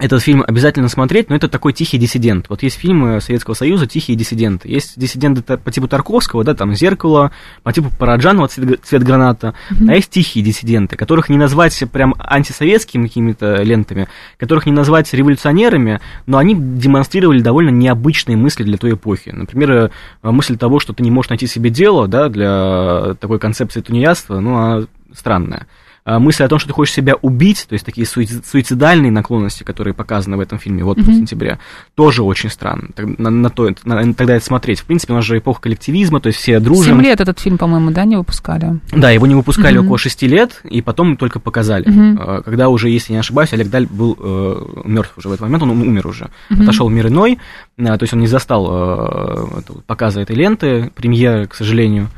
этот 0.00 0.22
фильм 0.22 0.42
обязательно 0.44 0.88
смотреть, 0.88 1.30
но 1.30 1.36
это 1.36 1.48
такой 1.48 1.72
тихий 1.72 1.98
диссидент. 1.98 2.46
Вот 2.48 2.64
есть 2.64 2.76
фильмы 2.76 3.20
Советского 3.20 3.54
Союза 3.54 3.86
«Тихие 3.86 4.18
диссиденты». 4.18 4.68
Есть 4.68 4.98
диссиденты 4.98 5.42
по 5.42 5.70
типу 5.70 5.86
Тарковского, 5.86 6.42
да, 6.42 6.54
там 6.54 6.74
«Зеркало», 6.74 7.30
по 7.62 7.72
типу 7.72 7.90
Параджанова 7.96 8.48
«Цвет, 8.48 8.80
цвет 8.82 9.04
граната», 9.04 9.54
mm-hmm. 9.70 9.90
а 9.92 9.94
есть 9.94 10.10
тихие 10.10 10.44
диссиденты, 10.44 10.96
которых 10.96 11.28
не 11.28 11.38
назвать 11.38 11.80
прям 11.92 12.16
антисоветскими 12.18 13.06
какими-то 13.06 13.62
лентами, 13.62 14.08
которых 14.36 14.66
не 14.66 14.72
назвать 14.72 15.14
революционерами, 15.14 16.00
но 16.26 16.38
они 16.38 16.56
демонстрировали 16.56 17.40
довольно 17.40 17.70
необычные 17.70 18.36
мысли 18.36 18.64
для 18.64 18.78
той 18.78 18.94
эпохи. 18.94 19.30
Например, 19.30 19.70
э, 19.70 19.90
мысль 20.22 20.56
того, 20.56 20.80
что 20.80 20.92
ты 20.92 21.04
не 21.04 21.12
можешь 21.12 21.30
найти 21.30 21.46
себе 21.46 21.70
дело, 21.70 22.08
да, 22.08 22.28
для 22.28 23.14
такой 23.20 23.38
концепции 23.38 23.80
тунеядства, 23.80 24.40
ну, 24.40 24.56
а 24.56 24.86
странная. 25.12 25.68
А, 26.06 26.18
мысль 26.18 26.44
о 26.44 26.48
том, 26.48 26.58
что 26.58 26.68
ты 26.68 26.74
хочешь 26.74 26.92
себя 26.92 27.14
убить, 27.14 27.64
то 27.66 27.72
есть 27.72 27.86
такие 27.86 28.06
суицидальные 28.06 29.10
наклонности, 29.10 29.62
которые 29.62 29.94
показаны 29.94 30.36
в 30.36 30.40
этом 30.40 30.58
фильме 30.58 30.84
вот 30.84 30.98
mm-hmm. 30.98 31.10
в 31.10 31.14
сентябре, 31.14 31.58
тоже 31.94 32.22
очень 32.22 32.50
странно. 32.50 32.88
На, 32.96 33.30
на 33.30 33.48
то, 33.48 33.70
на, 33.84 34.12
тогда 34.12 34.36
это 34.36 34.44
смотреть. 34.44 34.80
В 34.80 34.84
принципе, 34.84 35.14
у 35.14 35.16
нас 35.16 35.24
же 35.24 35.38
эпоха 35.38 35.62
коллективизма, 35.62 36.20
то 36.20 36.26
есть 36.26 36.38
все 36.38 36.60
дружим. 36.60 36.96
Семь 36.96 37.02
лет 37.02 37.22
этот 37.22 37.40
фильм, 37.40 37.56
по-моему, 37.56 37.90
да, 37.90 38.04
не 38.04 38.16
выпускали? 38.16 38.80
Да, 38.92 39.10
его 39.12 39.26
не 39.26 39.34
выпускали 39.34 39.78
mm-hmm. 39.78 39.84
около 39.84 39.96
шести 39.96 40.28
лет, 40.28 40.60
и 40.64 40.82
потом 40.82 41.16
только 41.16 41.40
показали. 41.40 41.86
Mm-hmm. 41.86 42.42
Когда 42.42 42.68
уже, 42.68 42.90
если 42.90 43.14
не 43.14 43.18
ошибаюсь, 43.18 43.54
Олег 43.54 43.70
Даль 43.70 43.86
был 43.86 44.14
э, 44.20 44.82
мертв 44.84 45.16
уже 45.16 45.30
в 45.30 45.32
этот 45.32 45.40
момент, 45.40 45.62
он 45.62 45.70
умер 45.70 46.06
уже. 46.06 46.24
Mm-hmm. 46.50 46.62
Отошел 46.64 46.90
мир 46.90 47.08
иной, 47.08 47.38
э, 47.78 47.84
то 47.84 48.02
есть 48.02 48.12
он 48.12 48.20
не 48.20 48.26
застал 48.26 48.68
э, 48.70 49.62
показа 49.86 50.20
этой 50.20 50.36
ленты, 50.36 50.90
премьеры, 50.94 51.46
к 51.46 51.54
сожалению. 51.54 52.08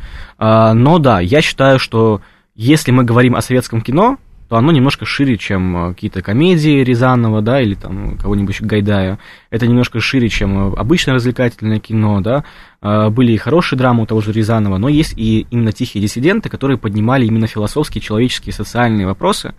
Э, 0.40 0.72
но 0.72 0.98
да, 0.98 1.20
я 1.20 1.40
считаю, 1.40 1.78
что 1.78 2.20
если 2.56 2.90
мы 2.90 3.04
говорим 3.04 3.36
о 3.36 3.42
советском 3.42 3.82
кино, 3.82 4.18
то 4.48 4.56
оно 4.56 4.70
немножко 4.70 5.04
шире, 5.04 5.36
чем 5.36 5.76
э, 5.76 5.94
какие-то 5.94 6.22
комедии 6.22 6.84
Рязанова, 6.84 7.42
да, 7.42 7.60
или 7.60 7.74
там 7.74 8.16
кого-нибудь 8.16 8.60
Гайдая. 8.60 9.18
Это 9.50 9.66
немножко 9.66 9.98
шире, 10.00 10.28
чем 10.28 10.72
э, 10.72 10.76
обычное 10.76 11.14
развлекательное 11.14 11.80
кино, 11.80 12.20
да. 12.20 12.44
Э, 12.80 13.10
были 13.10 13.32
и 13.32 13.36
хорошие 13.36 13.76
драмы 13.76 14.04
у 14.04 14.06
того 14.06 14.20
же 14.20 14.32
Рязанова, 14.32 14.78
но 14.78 14.88
есть 14.88 15.14
и 15.16 15.46
именно 15.50 15.72
тихие 15.72 16.00
диссиденты, 16.00 16.48
которые 16.48 16.78
поднимали 16.78 17.26
именно 17.26 17.48
философские, 17.48 18.00
человеческие, 18.00 18.52
социальные 18.52 19.06
вопросы, 19.06 19.54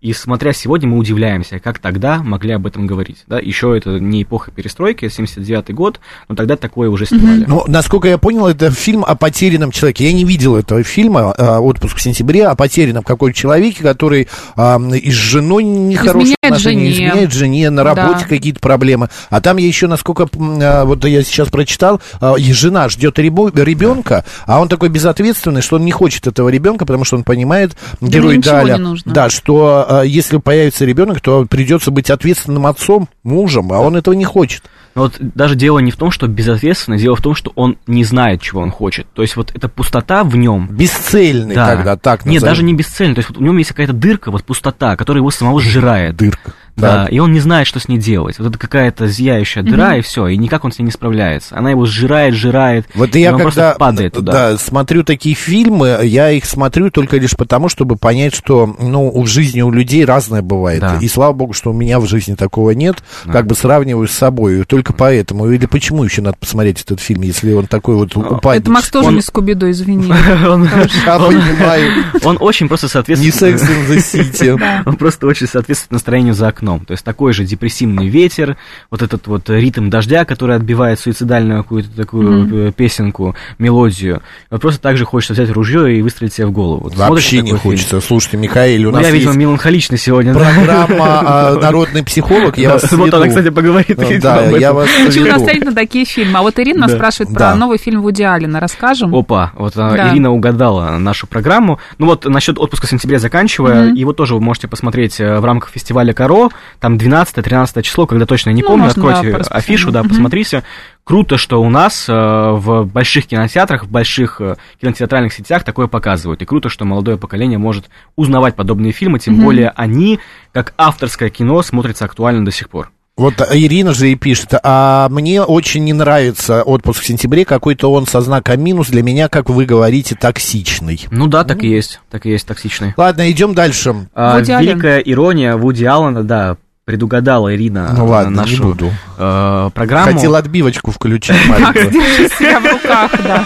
и 0.00 0.14
смотря 0.14 0.54
сегодня, 0.54 0.88
мы 0.88 0.96
удивляемся, 0.96 1.58
как 1.58 1.78
тогда 1.78 2.22
могли 2.22 2.52
об 2.52 2.66
этом 2.66 2.86
говорить. 2.86 3.18
Да? 3.26 3.38
Еще 3.38 3.76
это 3.76 3.98
не 4.00 4.22
эпоха 4.22 4.50
перестройки, 4.50 5.04
79-й 5.04 5.74
год, 5.74 6.00
но 6.28 6.34
тогда 6.34 6.56
такое 6.56 6.88
уже 6.88 7.04
снимали. 7.04 7.44
Ну, 7.46 7.64
насколько 7.66 8.08
я 8.08 8.16
понял, 8.16 8.46
это 8.46 8.70
фильм 8.70 9.04
о 9.04 9.14
потерянном 9.14 9.72
человеке. 9.72 10.06
Я 10.06 10.12
не 10.14 10.24
видел 10.24 10.56
этого 10.56 10.82
фильма 10.82 11.32
а, 11.32 11.60
«Отпуск 11.60 11.98
в 11.98 12.00
сентябре» 12.00 12.46
о 12.46 12.54
потерянном 12.54 13.02
какой-то 13.02 13.36
человеке, 13.36 13.82
который 13.82 14.28
а, 14.56 14.80
и 14.80 15.10
с 15.10 15.14
женой 15.14 15.64
нехорошие 15.64 16.36
отношения, 16.52 16.90
жене. 16.90 17.08
изменяет 17.08 17.32
жене, 17.32 17.70
на 17.70 17.84
работе 17.84 18.20
да. 18.20 18.26
какие-то 18.26 18.60
проблемы. 18.60 19.08
А 19.28 19.40
там 19.40 19.56
я 19.56 19.66
еще, 19.66 19.86
насколько 19.86 20.28
а, 20.32 20.84
вот 20.84 21.04
я 21.04 21.22
сейчас 21.22 21.48
прочитал, 21.48 22.00
а, 22.20 22.36
жена 22.38 22.88
ждет 22.88 23.18
ребенка, 23.18 24.24
а 24.46 24.60
он 24.60 24.68
такой 24.68 24.88
безответственный, 24.88 25.62
что 25.62 25.76
он 25.76 25.84
не 25.84 25.92
хочет 25.92 26.26
этого 26.26 26.48
ребенка, 26.48 26.84
потому 26.86 27.04
что 27.04 27.16
он 27.16 27.24
понимает, 27.24 27.76
да 28.00 28.08
герой 28.08 28.38
Даля, 28.38 28.78
да, 29.04 29.30
что 29.30 29.86
а 29.88 30.02
если 30.02 30.38
появится 30.38 30.84
ребенок, 30.84 31.20
то 31.20 31.44
придется 31.44 31.90
быть 31.90 32.10
ответственным 32.10 32.66
отцом, 32.66 33.08
мужем, 33.22 33.72
а 33.72 33.78
он 33.78 33.96
этого 33.96 34.14
не 34.14 34.24
хочет. 34.24 34.62
Но 35.00 35.04
вот 35.04 35.16
даже 35.18 35.54
дело 35.54 35.78
не 35.78 35.90
в 35.90 35.96
том, 35.96 36.10
что 36.10 36.26
безответственно, 36.26 36.98
дело 36.98 37.16
в 37.16 37.22
том, 37.22 37.34
что 37.34 37.52
он 37.54 37.78
не 37.86 38.04
знает, 38.04 38.42
чего 38.42 38.60
он 38.60 38.70
хочет. 38.70 39.06
То 39.14 39.22
есть 39.22 39.34
вот 39.34 39.50
эта 39.54 39.66
пустота 39.66 40.24
в 40.24 40.36
нем. 40.36 40.68
Бесцельный 40.70 41.54
да. 41.54 41.74
тогда, 41.74 41.96
так 41.96 42.20
назовем. 42.20 42.32
Нет, 42.32 42.42
даже 42.42 42.62
не 42.62 42.74
бесцельный. 42.74 43.14
То 43.14 43.20
есть 43.20 43.30
вот 43.30 43.38
у 43.38 43.42
него 43.42 43.56
есть 43.56 43.70
какая-то 43.70 43.94
дырка, 43.94 44.30
вот 44.30 44.44
пустота, 44.44 44.96
которая 44.96 45.22
его 45.22 45.30
самого 45.30 45.58
сжирает. 45.58 46.16
Дырка. 46.16 46.52
Да, 46.80 47.06
и 47.06 47.18
он 47.18 47.32
не 47.32 47.40
знает, 47.40 47.66
что 47.66 47.80
с 47.80 47.88
ней 47.88 47.98
делать. 47.98 48.38
Вот 48.38 48.48
это 48.48 48.58
какая-то 48.58 49.06
зияющая 49.06 49.62
дыра, 49.62 49.96
mm-hmm. 49.96 49.98
и 49.98 50.02
все, 50.02 50.26
и 50.28 50.36
никак 50.36 50.64
он 50.64 50.72
с 50.72 50.78
ней 50.78 50.86
не 50.86 50.90
справляется. 50.90 51.56
Она 51.56 51.70
его 51.70 51.86
сжирает, 51.86 52.34
сжирает, 52.34 52.86
вот 52.94 53.14
и 53.16 53.20
я 53.20 53.34
он 53.34 53.40
когда 53.40 53.74
падает 53.74 54.14
туда. 54.14 54.32
Да, 54.32 54.58
смотрю 54.58 55.04
такие 55.04 55.34
фильмы, 55.34 55.98
я 56.02 56.30
их 56.30 56.44
смотрю 56.44 56.90
только 56.90 57.16
лишь 57.16 57.36
потому, 57.36 57.68
чтобы 57.68 57.96
понять, 57.96 58.34
что, 58.34 58.74
ну, 58.78 59.20
в 59.20 59.26
жизни 59.26 59.62
у 59.62 59.70
людей 59.70 60.04
разное 60.04 60.42
бывает. 60.42 60.80
Да. 60.80 60.98
И 61.00 61.08
слава 61.08 61.32
богу, 61.32 61.52
что 61.52 61.70
у 61.70 61.74
меня 61.74 62.00
в 62.00 62.06
жизни 62.06 62.34
такого 62.34 62.70
нет, 62.70 62.96
да. 63.24 63.32
как 63.32 63.46
бы 63.46 63.54
сравниваю 63.54 64.08
с 64.08 64.12
собой. 64.12 64.64
Только 64.64 64.92
поэтому. 64.92 65.50
Или 65.50 65.66
почему 65.66 66.04
еще 66.04 66.22
надо 66.22 66.36
посмотреть 66.38 66.82
этот 66.82 67.00
фильм, 67.00 67.22
если 67.22 67.52
он 67.52 67.66
такой 67.66 67.96
вот 67.96 68.16
упадет? 68.16 68.62
Это 68.62 68.70
Макс 68.70 68.90
тоже 68.90 69.08
он... 69.08 69.16
не 69.16 69.22
Скуби-Ду, 69.22 69.70
извини. 69.70 70.10
Он 72.22 72.36
очень 72.40 72.68
просто 72.68 72.88
соответствует... 72.88 73.34
Не 73.34 73.48
Sex 73.48 73.60
in 73.60 74.32
the. 74.32 74.82
Он 74.86 74.96
просто 74.96 75.26
очень 75.26 75.46
соответствует 75.46 75.92
настроению 75.92 76.34
за 76.34 76.48
окном 76.48 76.69
окном. 76.70 76.84
То 76.84 76.92
есть 76.92 77.04
такой 77.04 77.32
же 77.32 77.44
депрессивный 77.44 78.08
ветер, 78.08 78.56
вот 78.90 79.02
этот 79.02 79.26
вот 79.26 79.48
ритм 79.50 79.90
дождя, 79.90 80.24
который 80.24 80.56
отбивает 80.56 80.98
суицидальную 81.00 81.62
какую-то 81.62 81.90
такую 81.90 82.46
mm-hmm. 82.46 82.72
песенку, 82.72 83.34
мелодию. 83.58 84.22
Вот 84.50 84.60
просто 84.60 84.80
так 84.80 84.96
же 84.96 85.04
хочется 85.04 85.34
взять 85.34 85.50
ружье 85.50 85.98
и 85.98 86.02
выстрелить 86.02 86.34
себе 86.34 86.46
в 86.46 86.52
голову. 86.52 86.84
Вот 86.84 86.96
Вообще 86.96 87.42
не 87.42 87.52
хочется. 87.52 87.90
Фильм. 87.90 88.02
Слушайте, 88.02 88.36
Михаил, 88.36 88.88
у 88.88 88.92
ну, 88.92 88.98
нас 88.98 89.06
я, 89.06 89.12
видимо, 89.12 89.34
меланхоличный 89.34 89.98
сегодня. 89.98 90.34
Программа 90.34 90.86
а, 91.00 91.54
«Народный 91.60 92.04
психолог», 92.04 92.56
я 92.58 92.74
вас 92.74 92.90
Вот 92.92 93.12
она, 93.12 93.28
кстати, 93.28 93.50
поговорит. 93.50 93.98
Да, 94.20 94.46
я 94.58 94.72
вас 94.72 94.88
Почему 95.06 95.26
настроить 95.26 95.64
на 95.64 95.74
такие 95.74 96.04
фильмы? 96.04 96.38
А 96.38 96.42
вот 96.42 96.58
Ирина 96.58 96.88
спрашивает 96.88 97.34
про 97.34 97.54
новый 97.54 97.78
фильм 97.78 98.02
Вуди 98.02 98.22
Аллена. 98.22 98.60
Расскажем? 98.60 99.14
Опа, 99.14 99.52
вот 99.54 99.74
а, 99.76 100.10
Ирина 100.12 100.30
угадала 100.30 100.98
нашу 100.98 101.26
программу. 101.26 101.78
Ну 101.98 102.06
вот 102.06 102.24
насчет 102.24 102.58
отпуска 102.58 102.86
в 102.86 102.90
сентябре 102.90 103.18
заканчивая, 103.18 103.92
его 103.92 104.12
тоже 104.12 104.34
вы 104.34 104.40
можете 104.40 104.68
посмотреть 104.68 105.20
э, 105.20 105.38
в 105.38 105.44
рамках 105.44 105.70
фестиваля 105.70 106.12
«Каро». 106.12 106.50
Там 106.80 106.98
12 106.98 107.20
12-13 107.20 107.82
число, 107.82 108.06
когда 108.06 108.26
точно 108.26 108.50
не 108.50 108.62
ну, 108.62 108.68
помню, 108.68 108.84
можно, 108.84 109.10
откройте 109.10 109.38
да, 109.38 109.44
афишу, 109.50 109.90
да, 109.90 110.00
угу. 110.00 110.10
посмотрите. 110.10 110.62
Круто, 111.04 111.38
что 111.38 111.60
у 111.60 111.68
нас 111.68 112.08
э, 112.08 112.12
в 112.12 112.84
больших 112.84 113.26
кинотеатрах, 113.26 113.84
в 113.84 113.90
больших 113.90 114.40
э, 114.40 114.56
кинотеатральных 114.80 115.32
сетях 115.32 115.64
такое 115.64 115.86
показывают. 115.86 116.42
И 116.42 116.44
круто, 116.44 116.68
что 116.68 116.84
молодое 116.84 117.16
поколение 117.16 117.58
может 117.58 117.90
узнавать 118.16 118.54
подобные 118.54 118.92
фильмы, 118.92 119.18
тем 119.18 119.34
угу. 119.34 119.44
более 119.44 119.70
они, 119.70 120.20
как 120.52 120.74
авторское 120.76 121.30
кино, 121.30 121.62
смотрятся 121.62 122.04
актуально 122.04 122.44
до 122.44 122.50
сих 122.50 122.68
пор. 122.68 122.90
Вот 123.20 123.34
Ирина 123.52 123.92
же 123.92 124.10
и 124.10 124.14
пишет, 124.14 124.54
а 124.62 125.06
мне 125.10 125.42
очень 125.42 125.84
не 125.84 125.92
нравится 125.92 126.62
отпуск 126.62 127.02
в 127.02 127.06
сентябре, 127.06 127.44
какой-то 127.44 127.92
он 127.92 128.06
со 128.06 128.22
знаком 128.22 128.62
минус, 128.62 128.88
для 128.88 129.02
меня, 129.02 129.28
как 129.28 129.50
вы 129.50 129.66
говорите, 129.66 130.14
токсичный. 130.14 131.06
Ну 131.10 131.26
да, 131.26 131.44
так 131.44 131.62
и 131.62 131.68
есть, 131.68 132.00
так 132.10 132.24
и 132.24 132.30
есть, 132.30 132.46
токсичный. 132.46 132.94
Ладно, 132.96 133.30
идем 133.30 133.54
дальше. 133.54 134.08
А, 134.14 134.40
великая 134.40 135.00
ирония 135.00 135.56
Вуди 135.56 135.84
Аллена, 135.84 136.22
да, 136.22 136.56
предугадала 136.86 137.54
Ирина 137.54 137.94
ну, 137.94 138.06
ладно, 138.06 138.38
нашу 138.38 138.54
не 138.54 138.60
буду. 138.60 138.90
Э, 139.18 139.68
программу. 139.74 140.14
Хотел 140.14 140.34
отбивочку 140.34 140.90
включить. 140.90 141.36
Держи 141.46 142.28
себя 142.38 142.58
в 142.58 142.72
руках, 142.72 143.12
да. 143.22 143.44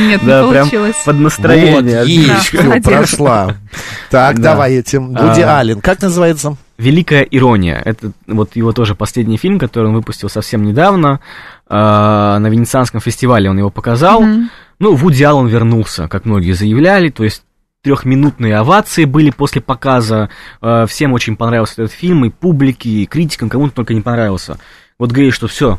Нет, 0.00 0.20
да, 0.24 0.42
не 0.42 0.52
получилось. 0.52 0.96
Прям 0.96 1.04
под 1.04 1.16
настроение. 1.22 2.00
Вот, 2.00 2.08
есть, 2.08 2.48
все, 2.48 2.80
прошла. 2.80 3.54
Так, 4.10 4.40
да. 4.40 4.50
давай 4.50 4.74
этим. 4.74 5.14
Вуди 5.14 5.42
а, 5.42 5.60
Аллен, 5.60 5.80
как 5.80 6.02
называется? 6.02 6.56
Великая 6.80 7.22
ирония. 7.22 7.82
Это 7.84 8.12
вот 8.26 8.56
его 8.56 8.72
тоже 8.72 8.94
последний 8.94 9.36
фильм, 9.36 9.58
который 9.58 9.88
он 9.88 9.94
выпустил 9.94 10.30
совсем 10.30 10.64
недавно. 10.64 11.20
А, 11.68 12.38
на 12.38 12.46
Венецианском 12.46 13.00
фестивале 13.00 13.50
он 13.50 13.58
его 13.58 13.68
показал. 13.68 14.22
Mm-hmm. 14.22 14.44
Ну, 14.78 14.94
Вуди 14.94 15.22
Аллен 15.22 15.46
вернулся, 15.46 16.08
как 16.08 16.24
многие 16.24 16.52
заявляли. 16.52 17.10
То 17.10 17.24
есть 17.24 17.42
трехминутные 17.82 18.56
овации 18.56 19.04
были 19.04 19.30
после 19.30 19.60
показа. 19.60 20.30
Э, 20.62 20.86
всем 20.88 21.12
очень 21.12 21.36
понравился 21.36 21.82
этот 21.82 21.92
фильм, 21.92 22.24
и 22.24 22.30
публике, 22.30 22.88
и 22.88 23.06
критикам, 23.06 23.50
кому-то 23.50 23.74
только 23.74 23.92
не 23.92 24.00
понравился. 24.00 24.58
Вот 24.98 25.12
говорит, 25.12 25.34
что 25.34 25.48
все, 25.48 25.78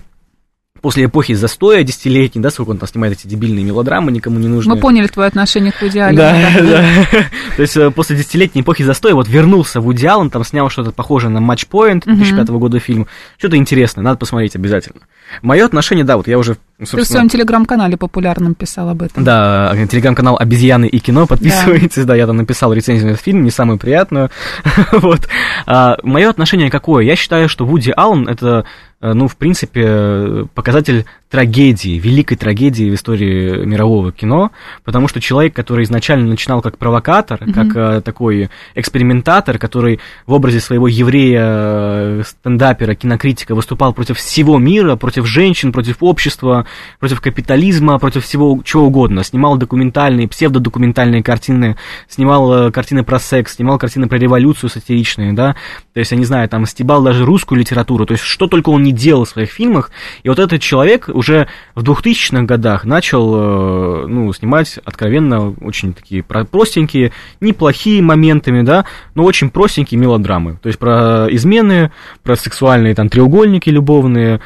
после 0.82 1.06
эпохи 1.06 1.34
застоя 1.34 1.84
десятилетней, 1.84 2.42
да, 2.42 2.50
сколько 2.50 2.72
он 2.72 2.78
там 2.78 2.90
снимает 2.90 3.14
эти 3.14 3.28
дебильные 3.28 3.64
мелодрамы, 3.64 4.12
никому 4.12 4.40
не 4.40 4.48
нужны. 4.48 4.74
Мы 4.74 4.82
поняли 4.82 5.08
твое 5.08 5.28
отношение 5.28 5.72
к 5.72 5.82
Вуди 5.82 6.00
Аллену. 6.00 6.18
Да, 6.18 6.52
да. 6.60 7.26
То 7.56 7.62
есть 7.62 7.78
э, 7.78 7.92
после 7.92 8.18
десятилетней 8.18 8.62
эпохи 8.62 8.84
застоя 8.84 9.14
вот 9.14 9.28
вернулся 9.28 9.80
Вуди 9.80 10.06
Аллен, 10.06 10.30
там 10.30 10.44
снял 10.44 10.70
что-то 10.70 10.92
похожее 10.92 11.30
на 11.30 11.38
Match 11.38 11.68
Point 11.70 12.04
2005 12.06 12.50
года 12.50 12.80
фильм. 12.80 13.08
Что-то 13.38 13.58
интересное, 13.58 14.04
надо 14.04 14.18
посмотреть 14.18 14.56
обязательно. 14.56 15.02
Мое 15.42 15.66
отношение, 15.66 16.04
да, 16.04 16.18
вот 16.18 16.28
я 16.28 16.38
уже, 16.38 16.58
Ты 16.78 16.86
в 16.98 17.06
своем 17.06 17.30
телеграм-канале 17.30 17.98
популярном 17.98 18.54
писал 18.54 18.90
об 18.90 19.02
этом. 19.02 19.24
Да, 19.24 19.76
телеграм-канал 19.90 20.38
«Обезьяны 20.40 20.88
и 20.88 21.00
кино», 21.00 21.28
подписывайтесь, 21.28 22.06
да, 22.06 22.16
я 22.16 22.28
там 22.28 22.38
написал 22.38 22.74
рецензию 22.74 23.08
на 23.08 23.12
этот 23.12 23.24
фильм, 23.24 23.44
не 23.44 23.52
самую 23.52 23.78
приятную. 23.78 24.30
вот. 24.92 25.28
А, 25.66 25.98
мое 26.04 26.30
отношение 26.30 26.70
какое? 26.70 27.04
Я 27.04 27.16
считаю, 27.16 27.50
что 27.50 27.66
Вуди 27.66 27.94
Аллен 27.96 28.28
это 28.28 28.66
Э, 29.02 29.14
ну, 29.14 29.28
в 29.28 29.36
принципе, 29.36 30.48
показатель 30.54 31.06
трагедии, 31.32 31.98
великой 31.98 32.36
трагедии 32.36 32.92
в 32.92 32.96
истории 32.96 33.64
мирового 33.66 34.12
кино, 34.12 34.52
потому 34.84 35.08
что 35.08 35.22
человек, 35.22 35.56
который 35.56 35.86
изначально 35.86 36.28
начинал 36.28 36.62
как 36.62 36.78
провокатор, 36.78 37.42
mm-hmm. 37.42 37.54
как 37.54 37.76
э, 37.76 38.02
такой 38.02 38.50
экспериментатор, 38.76 39.58
который 39.58 40.02
в 40.28 40.34
образе 40.34 40.60
своего 40.60 40.90
еврея, 40.90 41.42
э, 41.42 42.24
стендапера, 42.28 42.96
кинокритика 42.96 43.56
выступал 43.56 43.94
против 43.94 44.18
всего 44.18 44.58
мира, 44.58 44.98
против 44.98 45.26
женщин, 45.26 45.72
против 45.72 45.98
общества, 46.02 46.66
против 47.00 47.22
капитализма, 47.22 47.98
против 47.98 48.26
всего 48.26 48.60
чего 48.66 48.88
угодно, 48.88 49.24
снимал 49.24 49.56
документальные, 49.56 50.28
псевдодокументальные 50.28 51.24
картины, 51.24 51.78
снимал 52.10 52.68
э, 52.68 52.72
картины 52.72 53.06
про 53.06 53.20
секс, 53.20 53.56
снимал 53.56 53.80
картины 53.80 54.10
про 54.10 54.18
революцию 54.18 54.70
сатиричные, 54.70 55.32
да, 55.32 55.56
то 55.94 56.02
есть, 56.02 56.12
я 56.12 56.18
не 56.18 56.26
знаю, 56.26 56.50
там 56.50 56.66
стебал 56.66 57.02
даже 57.02 57.24
русскую 57.24 57.58
литературу, 57.58 58.06
то 58.06 58.12
есть, 58.12 58.24
что 58.26 58.48
только 58.48 58.68
он 58.68 58.84
не 58.84 58.92
делал 58.92 59.24
в 59.24 59.30
своих 59.30 59.50
фильмах, 59.50 59.92
и 60.24 60.30
вот 60.30 60.38
этот 60.38 60.62
человек 60.62 61.08
уже 61.22 61.48
в 61.76 61.84
2000-х 61.84 62.46
годах 62.46 62.84
начал, 62.84 63.36
э, 63.36 64.08
ну, 64.08 64.34
снимать 64.34 64.80
откровенно 64.84 65.52
очень 65.62 65.94
такие 65.94 66.24
простенькие, 66.24 67.12
неплохие 67.40 68.02
моментами, 68.02 68.64
да, 68.64 68.86
но 69.14 69.24
очень 69.24 69.52
простенькие 69.52 70.00
мелодрамы, 70.00 70.58
то 70.62 70.68
есть, 70.68 70.80
про 70.80 71.28
измены, 71.30 71.92
про 72.24 72.36
сексуальные 72.36 72.96
там 72.96 73.08
треугольники 73.08 73.70
любовные, 73.70 74.42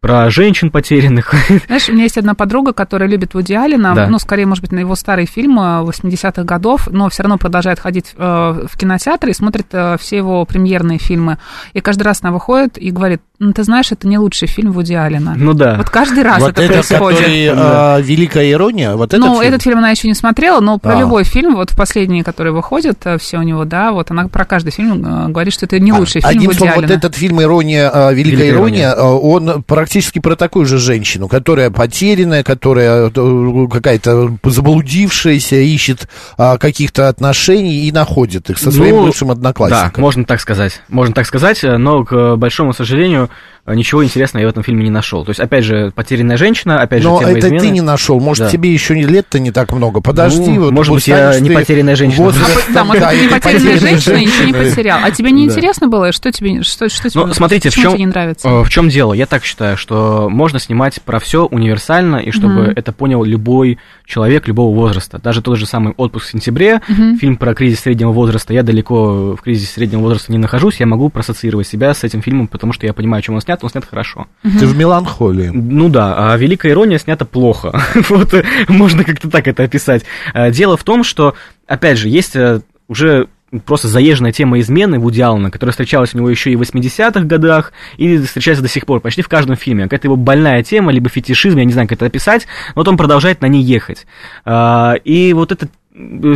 про 0.00 0.30
женщин 0.30 0.70
потерянных. 0.70 1.34
Знаешь, 1.66 1.88
у 1.88 1.92
меня 1.92 2.04
есть 2.04 2.16
одна 2.18 2.34
подруга, 2.34 2.72
которая 2.72 3.08
любит 3.08 3.34
Вуди 3.34 3.54
Аллена, 3.54 3.94
да. 3.94 4.06
ну, 4.06 4.18
скорее, 4.18 4.46
может 4.46 4.62
быть, 4.62 4.72
на 4.72 4.78
его 4.78 4.94
старые 4.94 5.26
фильмы 5.26 5.82
80-х 5.82 6.44
годов, 6.44 6.88
но 6.90 7.08
все 7.08 7.24
равно 7.24 7.36
продолжает 7.36 7.80
ходить 7.80 8.14
э, 8.16 8.66
в 8.70 8.76
кинотеатр 8.76 9.28
и 9.28 9.32
смотрит 9.32 9.66
э, 9.72 9.96
все 9.98 10.16
его 10.16 10.44
премьерные 10.44 10.98
фильмы. 10.98 11.38
И 11.72 11.80
каждый 11.80 12.04
раз 12.04 12.20
она 12.22 12.32
выходит 12.32 12.78
и 12.78 12.90
говорит, 12.90 13.22
ну, 13.40 13.52
ты 13.52 13.62
знаешь, 13.62 13.90
это 13.92 14.08
не 14.08 14.18
лучший 14.18 14.48
фильм 14.48 14.72
Вуди 14.72 14.94
Аллена. 14.94 15.34
Ну 15.36 15.52
да. 15.52 15.74
Вот 15.76 15.90
каждый 15.90 16.24
раз 16.24 16.40
вот 16.40 16.50
это, 16.50 16.62
это 16.62 16.72
происходит. 16.72 17.18
Который, 17.18 17.48
а, 17.54 18.00
Великая 18.00 18.50
ирония, 18.50 18.96
вот 18.96 19.14
этот 19.14 19.24
Ну, 19.24 19.34
фильм? 19.34 19.48
этот 19.48 19.62
фильм 19.62 19.78
она 19.78 19.90
еще 19.90 20.08
не 20.08 20.14
смотрела, 20.14 20.60
но 20.60 20.78
про 20.78 20.96
а. 20.96 21.00
любой 21.00 21.22
фильм, 21.22 21.54
вот 21.54 21.70
в 21.70 21.76
последние, 21.76 22.24
которые 22.24 22.52
выходят, 22.52 22.98
э, 23.04 23.18
все 23.18 23.38
у 23.38 23.42
него, 23.42 23.64
да, 23.64 23.92
вот 23.92 24.10
она 24.10 24.26
про 24.26 24.44
каждый 24.44 24.70
фильм 24.70 25.04
э, 25.04 25.28
говорит, 25.28 25.52
что 25.52 25.66
это 25.66 25.78
не 25.78 25.92
а, 25.92 25.96
лучший 25.96 26.20
а, 26.20 26.28
фильм 26.28 26.38
Одним 26.38 26.46
Вуди 26.48 26.58
словом, 26.58 26.72
Аллена. 26.74 26.88
вот 26.88 26.96
этот 26.96 27.14
фильм 27.14 27.42
«Ирония», 27.42 27.90
а, 27.92 28.12
«Великая, 28.12 28.36
Великая 28.36 28.50
ирония», 28.50 28.94
ирония», 28.94 29.18
он 29.18 29.62
практически 29.62 29.87
про 30.22 30.36
такую 30.36 30.66
же 30.66 30.78
женщину, 30.78 31.28
которая 31.28 31.70
потерянная, 31.70 32.42
которая 32.42 33.10
э, 33.14 33.66
какая-то 33.70 34.36
заблудившаяся, 34.42 35.56
ищет 35.56 36.08
каких-то 36.36 37.08
отношений 37.08 37.86
и 37.86 37.92
находит 37.92 38.50
их 38.50 38.58
со 38.58 38.70
своим 38.70 38.96
ну, 38.96 39.06
бывшим 39.06 39.30
одноклассником. 39.30 39.92
Да, 39.94 40.00
можно 40.00 40.24
так 40.24 40.40
сказать. 40.40 40.82
Можно 40.88 41.14
так 41.14 41.26
сказать, 41.26 41.62
но, 41.62 42.04
к 42.04 42.36
большому 42.36 42.72
сожалению, 42.72 43.30
а, 43.68 43.74
ничего 43.74 44.02
интересного 44.02 44.40
я 44.40 44.48
в 44.48 44.50
этом 44.50 44.62
фильме 44.62 44.84
не 44.84 44.90
нашел. 44.90 45.26
То 45.26 45.30
есть, 45.30 45.40
опять 45.40 45.62
же, 45.62 45.92
потерянная 45.94 46.38
женщина, 46.38 46.80
опять 46.80 47.02
же, 47.02 47.08
Но 47.10 47.18
тема 47.18 47.32
это 47.32 47.48
измены. 47.48 47.60
ты 47.60 47.68
не 47.68 47.82
нашел. 47.82 48.18
Может, 48.18 48.46
да. 48.46 48.50
тебе 48.50 48.72
еще 48.72 48.94
лет-то 48.94 49.38
не 49.38 49.50
так 49.50 49.72
много. 49.72 50.00
Подожди. 50.00 50.52
Ну, 50.52 50.64
вот, 50.64 50.72
может 50.72 50.94
быть, 50.94 51.06
я 51.06 51.38
не 51.38 51.50
потерянная 51.50 51.94
женщина. 51.94 52.24
Возраст, 52.24 52.66
а, 52.70 52.72
да, 52.72 52.84
может, 52.84 53.02
да, 53.02 53.10
ты 53.10 53.20
не 53.20 53.28
потерянная 53.28 53.78
женщина 53.78 54.14
и 54.16 54.24
ничего 54.24 54.44
не 54.44 54.52
потерял. 54.54 55.00
А 55.02 55.10
тебе 55.10 55.32
не 55.32 55.46
да. 55.46 55.52
интересно 55.52 55.88
было? 55.88 56.12
Что 56.12 56.32
тебе, 56.32 56.62
что, 56.62 56.88
что 56.88 57.10
тебе, 57.10 57.26
ну, 57.26 57.34
смотрите, 57.34 57.68
в 57.68 57.74
чем, 57.74 57.92
тебе 57.92 58.04
не 58.04 58.06
нравится? 58.06 58.48
Э, 58.48 58.62
в 58.62 58.70
чем 58.70 58.88
дело? 58.88 59.12
Я 59.12 59.26
так 59.26 59.44
считаю, 59.44 59.76
что 59.78 60.28
можно 60.28 60.58
снимать 60.58 61.00
про 61.02 61.18
все 61.18 61.46
универсально, 61.46 62.16
и 62.16 62.30
чтобы 62.30 62.64
угу. 62.64 62.72
это 62.76 62.92
понял 62.92 63.24
любой 63.24 63.78
человек 64.04 64.46
любого 64.46 64.74
возраста. 64.74 65.18
Даже 65.22 65.40
тот 65.40 65.56
же 65.56 65.66
самый 65.66 65.94
«Отпуск 65.96 66.26
в 66.26 66.30
сентябре», 66.30 66.82
угу. 66.88 67.16
фильм 67.16 67.36
про 67.36 67.54
кризис 67.54 67.80
среднего 67.80 68.12
возраста. 68.12 68.52
Я 68.52 68.62
далеко 68.62 69.36
в 69.36 69.40
кризисе 69.40 69.72
среднего 69.72 70.00
возраста 70.00 70.32
не 70.32 70.38
нахожусь, 70.38 70.80
я 70.80 70.86
могу 70.86 71.08
проассоциировать 71.08 71.66
себя 71.66 71.94
с 71.94 72.04
этим 72.04 72.20
фильмом, 72.20 72.48
потому 72.48 72.72
что 72.72 72.86
я 72.86 72.92
понимаю, 72.92 73.20
о 73.20 73.22
чем 73.22 73.36
он 73.36 73.40
снят, 73.40 73.62
он 73.62 73.70
снят 73.70 73.84
хорошо. 73.84 74.26
Ты 74.42 74.66
в 74.66 74.76
меланхолии. 74.76 75.48
Ну 75.48 75.88
да, 75.88 76.32
а 76.32 76.36
«Великая 76.36 76.72
ирония» 76.72 76.98
снята 76.98 77.24
плохо. 77.24 77.80
вот 78.08 78.34
можно 78.68 79.04
как-то 79.04 79.30
так 79.30 79.48
это 79.48 79.62
описать. 79.62 80.04
А, 80.34 80.50
дело 80.50 80.76
в 80.76 80.84
том, 80.84 81.04
что, 81.04 81.34
опять 81.66 81.98
же, 81.98 82.08
есть 82.08 82.36
э, 82.36 82.60
уже 82.88 83.28
просто 83.64 83.88
заезженная 83.88 84.32
тема 84.32 84.60
измены 84.60 84.98
Вуди 84.98 85.20
Аллена, 85.20 85.50
которая 85.50 85.72
встречалась 85.72 86.14
у 86.14 86.18
него 86.18 86.28
еще 86.28 86.52
и 86.52 86.56
в 86.56 86.62
80-х 86.62 87.20
годах, 87.20 87.72
и 87.96 88.18
встречается 88.18 88.62
до 88.62 88.68
сих 88.68 88.86
пор, 88.86 89.00
почти 89.00 89.22
в 89.22 89.28
каждом 89.28 89.56
фильме. 89.56 89.84
Какая-то 89.84 90.08
его 90.08 90.16
больная 90.16 90.62
тема, 90.62 90.92
либо 90.92 91.08
фетишизм, 91.08 91.58
я 91.58 91.64
не 91.64 91.72
знаю, 91.72 91.88
как 91.88 91.98
это 91.98 92.06
описать, 92.06 92.46
но 92.68 92.80
вот 92.80 92.88
он 92.88 92.96
продолжает 92.96 93.40
на 93.40 93.46
ней 93.46 93.62
ехать. 93.62 94.06
А, 94.44 94.94
и 95.04 95.32
вот 95.32 95.52
этот 95.52 95.70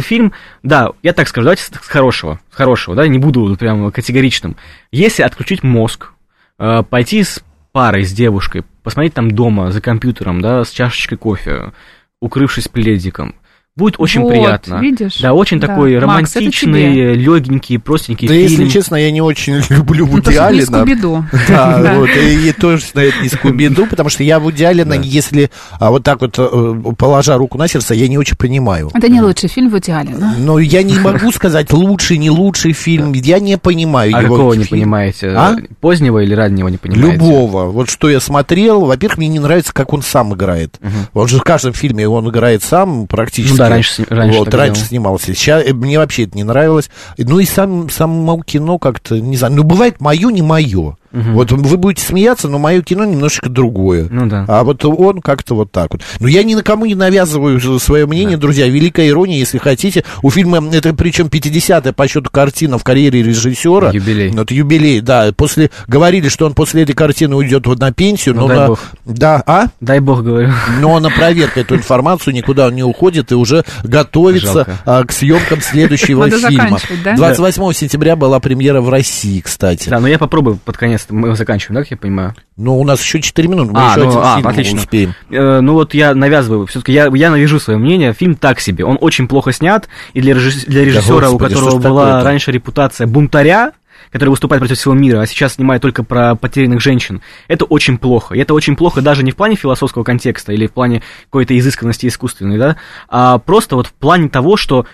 фильм, 0.02 0.32
да, 0.62 0.90
я 1.02 1.12
так 1.12 1.28
скажу, 1.28 1.44
давайте 1.44 1.62
с 1.62 1.70
хорошего, 1.70 2.40
с 2.50 2.56
хорошего, 2.56 2.96
да, 2.96 3.06
не 3.06 3.18
буду 3.18 3.56
прям 3.56 3.92
категоричным. 3.92 4.56
Если 4.90 5.22
отключить 5.22 5.62
мозг, 5.62 6.12
а, 6.58 6.82
пойти 6.82 7.22
с 7.22 7.42
парой, 7.72 8.04
с 8.04 8.12
девушкой, 8.12 8.64
посмотреть 8.82 9.14
там 9.14 9.30
дома 9.30 9.70
за 9.70 9.80
компьютером, 9.80 10.40
да, 10.40 10.64
с 10.64 10.70
чашечкой 10.70 11.18
кофе, 11.18 11.72
укрывшись 12.20 12.68
пледиком, 12.68 13.34
Будет 13.74 13.94
очень 13.96 14.20
вот, 14.20 14.32
приятно. 14.32 14.80
Видишь? 14.80 15.18
Да, 15.18 15.32
очень 15.32 15.58
да. 15.58 15.68
такой 15.68 15.94
Макс, 15.94 16.02
романтичный, 16.02 17.14
легенький, 17.14 17.78
простенький 17.78 18.28
да, 18.28 18.34
фильм. 18.34 18.46
если 18.46 18.68
честно, 18.68 18.96
я 18.96 19.10
не 19.10 19.22
очень 19.22 19.62
люблю 19.70 20.04
Вуди 20.04 20.28
ну. 20.28 20.60
Скуби-Ду. 20.60 21.24
Да, 21.48 21.94
вот, 21.96 22.10
и, 22.10 22.52
тоже, 22.52 22.84
наверное, 22.92 23.22
не 23.22 23.28
Скуби-Ду, 23.30 23.86
потому 23.86 24.10
что 24.10 24.24
я 24.24 24.40
Вуди 24.40 24.62
Аллена, 24.62 24.96
да. 24.96 25.02
если 25.02 25.50
а, 25.80 25.90
вот 25.90 26.04
так 26.04 26.20
вот, 26.20 26.34
э, 26.36 26.92
положа 26.98 27.38
руку 27.38 27.56
на 27.56 27.66
сердце, 27.66 27.94
я 27.94 28.08
не 28.08 28.18
очень 28.18 28.36
понимаю. 28.36 28.90
Это 28.92 29.08
не 29.08 29.22
лучший 29.22 29.48
фильм 29.48 29.70
Вуди 29.70 29.90
Аллена. 29.90 30.34
Но 30.38 30.58
я 30.58 30.82
не 30.82 30.98
могу 30.98 31.32
сказать, 31.32 31.72
лучший, 31.72 32.18
не 32.18 32.28
лучший 32.28 32.74
фильм, 32.74 33.14
я 33.14 33.40
не 33.40 33.56
понимаю 33.56 34.14
а 34.14 34.22
его. 34.22 34.34
какого 34.36 34.52
не 34.52 34.66
понимаете? 34.66 35.28
А? 35.30 35.56
Позднего 35.80 36.18
или 36.18 36.34
раннего 36.34 36.68
не 36.68 36.76
понимаете? 36.76 37.12
Любого. 37.12 37.70
Вот 37.70 37.88
что 37.88 38.10
я 38.10 38.20
смотрел, 38.20 38.84
во-первых, 38.84 39.16
мне 39.16 39.28
не 39.28 39.38
нравится, 39.38 39.72
как 39.72 39.94
он 39.94 40.02
сам 40.02 40.34
играет. 40.34 40.78
Он 41.14 41.26
же 41.26 41.38
в 41.38 41.42
каждом 41.42 41.72
фильме 41.72 42.06
он 42.06 42.28
играет 42.28 42.62
сам 42.62 43.06
практически. 43.06 43.61
Да, 43.68 43.74
раньше, 43.74 44.06
раньше 44.08 44.38
вот, 44.38 44.54
раньше 44.54 44.74
делал. 44.74 44.88
снимался. 44.88 45.34
Сейчас, 45.34 45.64
э, 45.64 45.72
мне 45.72 45.98
вообще 45.98 46.24
это 46.24 46.36
не 46.36 46.44
нравилось. 46.44 46.90
Ну 47.18 47.38
и 47.38 47.44
сам, 47.44 47.90
само 47.90 48.42
кино 48.42 48.78
как-то, 48.78 49.18
не 49.18 49.36
знаю, 49.36 49.54
ну 49.54 49.62
бывает 49.62 50.00
мое, 50.00 50.30
не 50.30 50.42
мое. 50.42 50.96
Угу. 51.12 51.30
Вот 51.32 51.52
вы 51.52 51.76
будете 51.76 52.04
смеяться, 52.04 52.48
но 52.48 52.58
мое 52.58 52.82
кино 52.82 53.04
немножечко 53.04 53.48
другое. 53.48 54.08
Ну 54.10 54.26
да. 54.26 54.44
А 54.48 54.64
вот 54.64 54.84
он 54.84 55.20
как-то 55.20 55.54
вот 55.54 55.70
так 55.70 55.92
вот. 55.92 56.02
Но 56.20 56.28
я 56.28 56.42
ни 56.42 56.54
на 56.54 56.62
кому 56.62 56.86
не 56.86 56.94
навязываю 56.94 57.60
свое 57.78 58.06
мнение, 58.06 58.36
да. 58.36 58.42
друзья. 58.42 58.66
Великая 58.66 59.08
ирония, 59.08 59.38
если 59.38 59.58
хотите. 59.58 60.04
У 60.22 60.30
фильма, 60.30 60.62
это 60.72 60.94
причем 60.94 61.26
50-я 61.26 61.92
по 61.92 62.08
счету 62.08 62.30
картина 62.30 62.78
в 62.78 62.84
карьере 62.84 63.22
режиссера. 63.22 63.90
Юбилей. 63.90 64.30
Вот 64.30 64.50
юбилей, 64.50 65.00
да. 65.00 65.32
После, 65.36 65.70
говорили, 65.86 66.28
что 66.28 66.46
он 66.46 66.54
после 66.54 66.82
этой 66.82 66.94
картины 66.94 67.36
уйдет 67.36 67.66
вот 67.66 67.78
на 67.78 67.92
пенсию. 67.92 68.34
Ну, 68.34 68.42
но 68.42 68.48
дай 68.48 68.58
на, 68.58 68.66
бог. 68.68 68.80
Да, 69.04 69.42
а? 69.46 69.66
Дай 69.80 70.00
бог, 70.00 70.22
говорю. 70.22 70.50
Но 70.80 70.98
на 71.00 71.10
проверку 71.10 71.60
эту 71.60 71.76
информацию 71.76 72.34
никуда 72.34 72.68
он 72.68 72.74
не 72.74 72.82
уходит 72.82 73.32
и 73.32 73.34
уже 73.34 73.64
готовится 73.84 74.66
а, 74.84 75.04
к 75.04 75.12
съемкам 75.12 75.60
следующего 75.60 76.26
Надо 76.26 76.48
фильма. 76.48 76.78
Да? 77.04 77.16
28 77.16 77.72
сентября 77.72 78.16
была 78.16 78.40
премьера 78.40 78.80
в 78.80 78.88
России, 78.88 79.40
кстати. 79.40 79.88
Да, 79.88 80.00
но 80.00 80.08
я 80.08 80.18
попробую 80.18 80.58
под 80.64 80.76
конец, 80.76 81.01
мы 81.10 81.34
заканчиваем, 81.36 81.76
да? 81.76 81.82
как 81.82 81.90
я 81.90 81.96
понимаю? 81.96 82.34
Ну, 82.56 82.78
у 82.78 82.84
нас 82.84 83.02
еще 83.02 83.20
4 83.20 83.48
минуты, 83.48 83.72
мы 83.72 83.80
а, 83.80 83.90
еще 83.90 84.04
ну, 84.04 84.08
один 84.08 84.20
а, 84.22 84.36
фильм 84.36 84.46
отлично. 84.48 84.78
успеем. 84.80 85.14
Э, 85.30 85.60
ну 85.60 85.74
вот 85.74 85.94
я 85.94 86.14
навязываю, 86.14 86.66
все-таки 86.66 86.92
я, 86.92 87.10
я 87.14 87.30
навяжу 87.30 87.58
свое 87.60 87.78
мнение, 87.78 88.12
фильм 88.12 88.34
так 88.34 88.60
себе, 88.60 88.84
он 88.84 88.98
очень 89.00 89.28
плохо 89.28 89.52
снят, 89.52 89.88
и 90.12 90.20
для, 90.20 90.34
режисс... 90.34 90.64
для 90.64 90.84
режиссера, 90.84 91.20
да, 91.20 91.30
господи, 91.30 91.54
у 91.54 91.56
которого 91.56 91.78
была 91.78 92.22
раньше 92.22 92.52
репутация 92.52 93.06
бунтаря, 93.06 93.72
который 94.12 94.30
выступает 94.30 94.60
против 94.60 94.78
всего 94.78 94.94
мира, 94.94 95.20
а 95.20 95.26
сейчас 95.26 95.54
снимает 95.54 95.82
только 95.82 96.04
про 96.04 96.34
потерянных 96.34 96.80
женщин, 96.80 97.22
это 97.48 97.64
очень 97.64 97.98
плохо. 97.98 98.34
И 98.34 98.38
это 98.38 98.54
очень 98.54 98.76
плохо 98.76 99.00
даже 99.00 99.24
не 99.24 99.30
в 99.30 99.36
плане 99.36 99.56
философского 99.56 100.04
контекста 100.04 100.52
или 100.52 100.66
в 100.66 100.72
плане 100.72 101.02
какой-то 101.24 101.58
изысканности 101.58 102.06
искусственной, 102.06 102.58
да, 102.58 102.76
а 103.08 103.38
просто 103.38 103.74
вот 103.74 103.86
в 103.86 103.92
плане 103.94 104.28
того, 104.28 104.56
что 104.56 104.86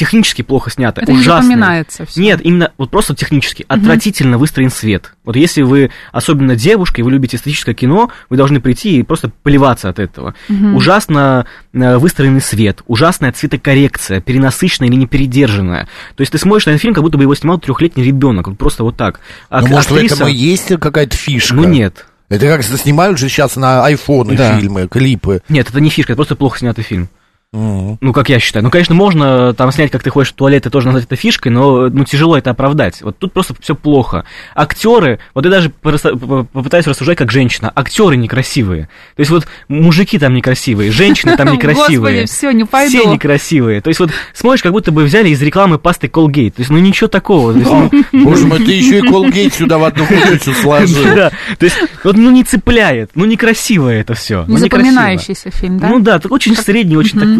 технически 0.00 0.40
плохо 0.40 0.70
снято, 0.70 1.02
это 1.02 1.12
ужасно. 1.12 1.48
Не 1.48 1.54
запоминается 1.56 2.06
все. 2.06 2.22
Нет, 2.22 2.40
именно 2.42 2.72
вот 2.78 2.90
просто 2.90 3.14
технически. 3.14 3.66
Отвратительно 3.68 4.36
угу. 4.36 4.40
выстроен 4.40 4.70
свет. 4.70 5.12
Вот 5.24 5.36
если 5.36 5.60
вы, 5.60 5.90
особенно 6.10 6.56
девушка, 6.56 7.02
и 7.02 7.04
вы 7.04 7.10
любите 7.10 7.36
эстетическое 7.36 7.74
кино, 7.74 8.10
вы 8.30 8.38
должны 8.38 8.62
прийти 8.62 8.98
и 8.98 9.02
просто 9.02 9.30
поливаться 9.42 9.90
от 9.90 9.98
этого. 9.98 10.34
Угу. 10.48 10.74
Ужасно 10.74 11.44
э, 11.74 11.98
выстроенный 11.98 12.40
свет, 12.40 12.80
ужасная 12.86 13.30
цветокоррекция, 13.32 14.22
перенасыщенная 14.22 14.88
или 14.88 14.96
непередержанная. 14.96 15.86
То 16.16 16.22
есть 16.22 16.32
ты 16.32 16.38
смотришь 16.38 16.64
на 16.64 16.70
этот 16.70 16.80
фильм, 16.80 16.94
как 16.94 17.04
будто 17.04 17.18
бы 17.18 17.24
его 17.24 17.34
снимал 17.34 17.58
трехлетний 17.58 18.02
ребенок, 18.02 18.48
вот 18.48 18.56
просто 18.56 18.82
вот 18.82 18.96
так. 18.96 19.20
А, 19.50 19.60
ну, 19.60 19.68
может, 19.68 19.92
актриса... 19.92 20.14
в 20.14 20.18
этом 20.20 20.28
и 20.28 20.32
есть 20.32 20.68
какая-то 20.80 21.14
фишка? 21.14 21.54
Ну, 21.54 21.64
нет. 21.64 22.06
Это 22.30 22.46
как 22.46 22.62
снимают 22.62 23.18
же 23.18 23.28
сейчас 23.28 23.56
на 23.56 23.84
айфоны 23.84 24.34
да. 24.34 24.58
фильмы, 24.58 24.88
клипы. 24.88 25.42
Нет, 25.50 25.68
это 25.68 25.78
не 25.78 25.90
фишка, 25.90 26.12
это 26.12 26.16
просто 26.16 26.36
плохо 26.36 26.58
снятый 26.58 26.84
фильм. 26.84 27.10
Mm-hmm. 27.52 27.98
Ну, 28.00 28.12
как 28.12 28.28
я 28.28 28.38
считаю. 28.38 28.62
Ну, 28.62 28.70
конечно, 28.70 28.94
можно 28.94 29.52
там 29.54 29.72
снять, 29.72 29.90
как 29.90 30.02
ты 30.02 30.10
ходишь 30.10 30.30
в 30.30 30.34
туалет, 30.34 30.66
и 30.66 30.70
тоже 30.70 30.86
назвать 30.86 31.04
это 31.04 31.16
фишкой, 31.16 31.50
но 31.50 31.88
ну, 31.88 32.04
тяжело 32.04 32.38
это 32.38 32.50
оправдать. 32.50 33.02
Вот 33.02 33.18
тут 33.18 33.32
просто 33.32 33.54
все 33.60 33.74
плохо. 33.74 34.24
Актеры, 34.54 35.18
вот 35.34 35.44
я 35.44 35.50
даже 35.50 35.70
попытаюсь 35.70 36.86
рассуждать 36.86 37.18
как 37.18 37.32
женщина, 37.32 37.72
актеры 37.74 38.16
некрасивые. 38.16 38.88
То 39.16 39.20
есть 39.20 39.30
вот 39.30 39.48
мужики 39.68 40.18
там 40.18 40.34
некрасивые, 40.34 40.92
женщины 40.92 41.36
там 41.36 41.48
некрасивые. 41.52 42.22
Господи, 42.22 42.26
все, 42.26 42.50
не 42.52 42.64
пойду. 42.64 42.90
Все 42.90 43.10
некрасивые. 43.10 43.80
То 43.80 43.88
есть 43.88 43.98
вот 43.98 44.10
смотришь, 44.32 44.62
как 44.62 44.72
будто 44.72 44.92
бы 44.92 45.02
взяли 45.02 45.30
из 45.30 45.42
рекламы 45.42 45.78
пасты 45.78 46.06
Colgate. 46.06 46.52
То 46.52 46.60
есть, 46.60 46.70
ну, 46.70 46.78
ничего 46.78 47.08
такого. 47.08 47.52
Ну, 47.52 47.90
боже 48.12 48.46
мой, 48.46 48.58
ты 48.58 48.72
еще 48.72 48.98
и 48.98 49.02
Colgate 49.02 49.52
сюда 49.52 49.78
в 49.78 49.84
одну 49.84 50.06
кучу 50.06 50.54
сложил. 50.54 51.04
Да, 51.16 51.30
то 51.58 51.64
есть, 51.64 51.76
вот, 52.04 52.16
ну, 52.16 52.30
не 52.30 52.44
цепляет, 52.44 53.10
ну, 53.16 53.24
некрасиво 53.24 53.88
это 53.88 54.14
все. 54.14 54.44
Не 54.46 54.56
запоминающийся 54.56 55.50
фильм, 55.50 55.78
да? 55.78 55.88
Ну 55.88 55.98
да, 55.98 56.20
очень 56.30 56.54
средний, 56.54 56.96
очень 56.96 57.18
так 57.18 57.39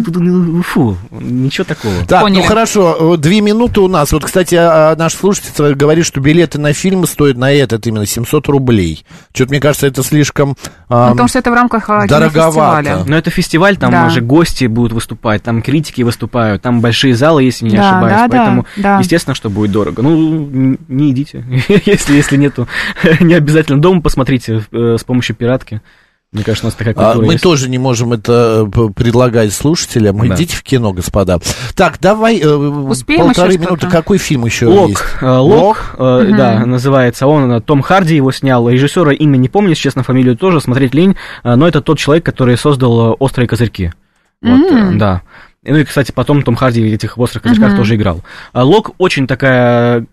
фу, 0.63 0.97
ничего 1.11 1.65
такого. 1.65 1.93
Так, 2.07 2.21
ну 2.21 2.27
Поняли. 2.27 2.41
ну 2.41 2.47
хорошо, 2.47 3.17
две 3.17 3.41
минуты 3.41 3.81
у 3.81 3.87
нас. 3.87 4.11
Вот, 4.11 4.25
кстати, 4.25 4.55
а, 4.55 4.91
а 4.91 4.95
наш 4.95 5.13
слушатель 5.13 5.75
говорит, 5.75 6.05
что 6.05 6.19
билеты 6.19 6.59
на 6.59 6.73
фильмы 6.73 7.07
стоят 7.07 7.37
на 7.37 7.51
этот 7.51 7.85
именно 7.87 8.05
700 8.05 8.47
рублей. 8.47 9.05
Что-то, 9.33 9.51
мне 9.51 9.59
кажется, 9.59 9.87
это 9.87 10.03
слишком 10.03 10.55
а, 10.89 11.11
Потому 11.11 11.29
что 11.29 11.39
это 11.39 11.51
в 11.51 11.53
рамках 11.53 11.87
дороговато. 12.07 13.03
Но 13.07 13.17
это 13.17 13.29
фестиваль, 13.29 13.77
там 13.77 13.91
да. 13.91 14.07
уже 14.07 14.21
гости 14.21 14.65
будут 14.65 14.93
выступать, 14.93 15.43
там 15.43 15.61
критики 15.61 16.01
выступают, 16.01 16.61
там 16.61 16.81
большие 16.81 17.15
залы, 17.15 17.43
если 17.43 17.65
не 17.65 17.77
да, 17.77 17.89
ошибаюсь. 17.89 18.15
Да, 18.15 18.27
Поэтому, 18.29 18.65
да, 18.77 18.99
естественно, 18.99 19.35
что 19.35 19.49
будет 19.49 19.71
дорого. 19.71 20.01
Ну, 20.01 20.77
не 20.87 21.11
идите, 21.11 21.45
если, 21.85 22.13
если 22.15 22.37
нету. 22.37 22.67
Не 23.21 23.35
обязательно 23.35 23.81
дома 23.81 24.01
посмотрите 24.01 24.63
э, 24.71 24.97
с 24.99 25.03
помощью 25.03 25.35
пиратки. 25.35 25.81
Мне 26.31 26.45
кажется, 26.45 26.65
у 26.65 26.69
нас 26.69 26.75
такая 26.75 26.93
культура 26.93 27.23
а, 27.23 27.25
Мы 27.25 27.33
есть. 27.33 27.43
тоже 27.43 27.69
не 27.69 27.77
можем 27.77 28.13
это 28.13 28.65
э, 28.65 28.89
предлагать 28.95 29.51
слушателям. 29.51 30.17
Да. 30.17 30.33
Идите 30.33 30.55
в 30.55 30.63
кино, 30.63 30.93
господа. 30.93 31.39
Так, 31.75 31.99
давай 31.99 32.39
э, 32.39 32.47
Успеем 32.47 33.25
полторы 33.25 33.57
минуты. 33.57 33.89
Какой 33.89 34.17
фильм 34.17 34.45
еще 34.45 34.67
Лок. 34.67 34.89
есть? 34.91 35.01
Э, 35.19 35.27
Лок, 35.39 35.61
Лок? 35.61 35.95
Э, 35.97 36.23
угу. 36.23 36.37
да, 36.37 36.65
называется 36.65 37.27
он. 37.27 37.61
Том 37.61 37.81
Харди 37.81 38.15
его 38.15 38.31
снял. 38.31 38.69
Режиссера 38.69 39.11
имя 39.11 39.35
не 39.35 39.49
помню, 39.49 39.75
честно, 39.75 40.03
фамилию 40.03 40.37
тоже, 40.37 40.61
смотреть 40.61 40.93
лень. 40.93 41.17
Но 41.43 41.67
это 41.67 41.81
тот 41.81 41.99
человек, 41.99 42.25
который 42.25 42.57
создал 42.57 43.17
«Острые 43.19 43.49
козырьки». 43.49 43.91
Вот, 44.41 44.71
mm 44.71 44.97
да. 44.97 45.23
Ну 45.63 45.77
и, 45.77 45.83
кстати, 45.83 46.13
потом 46.13 46.43
Том 46.43 46.55
Харди 46.55 46.81
в 46.81 46.93
этих 46.93 47.17
«Острых 47.17 47.43
козырьках» 47.43 47.73
mm 47.73 47.75
тоже 47.75 47.95
играл. 47.95 48.21
Лок 48.53 48.91
очень 48.99 49.27
такая 49.27 50.05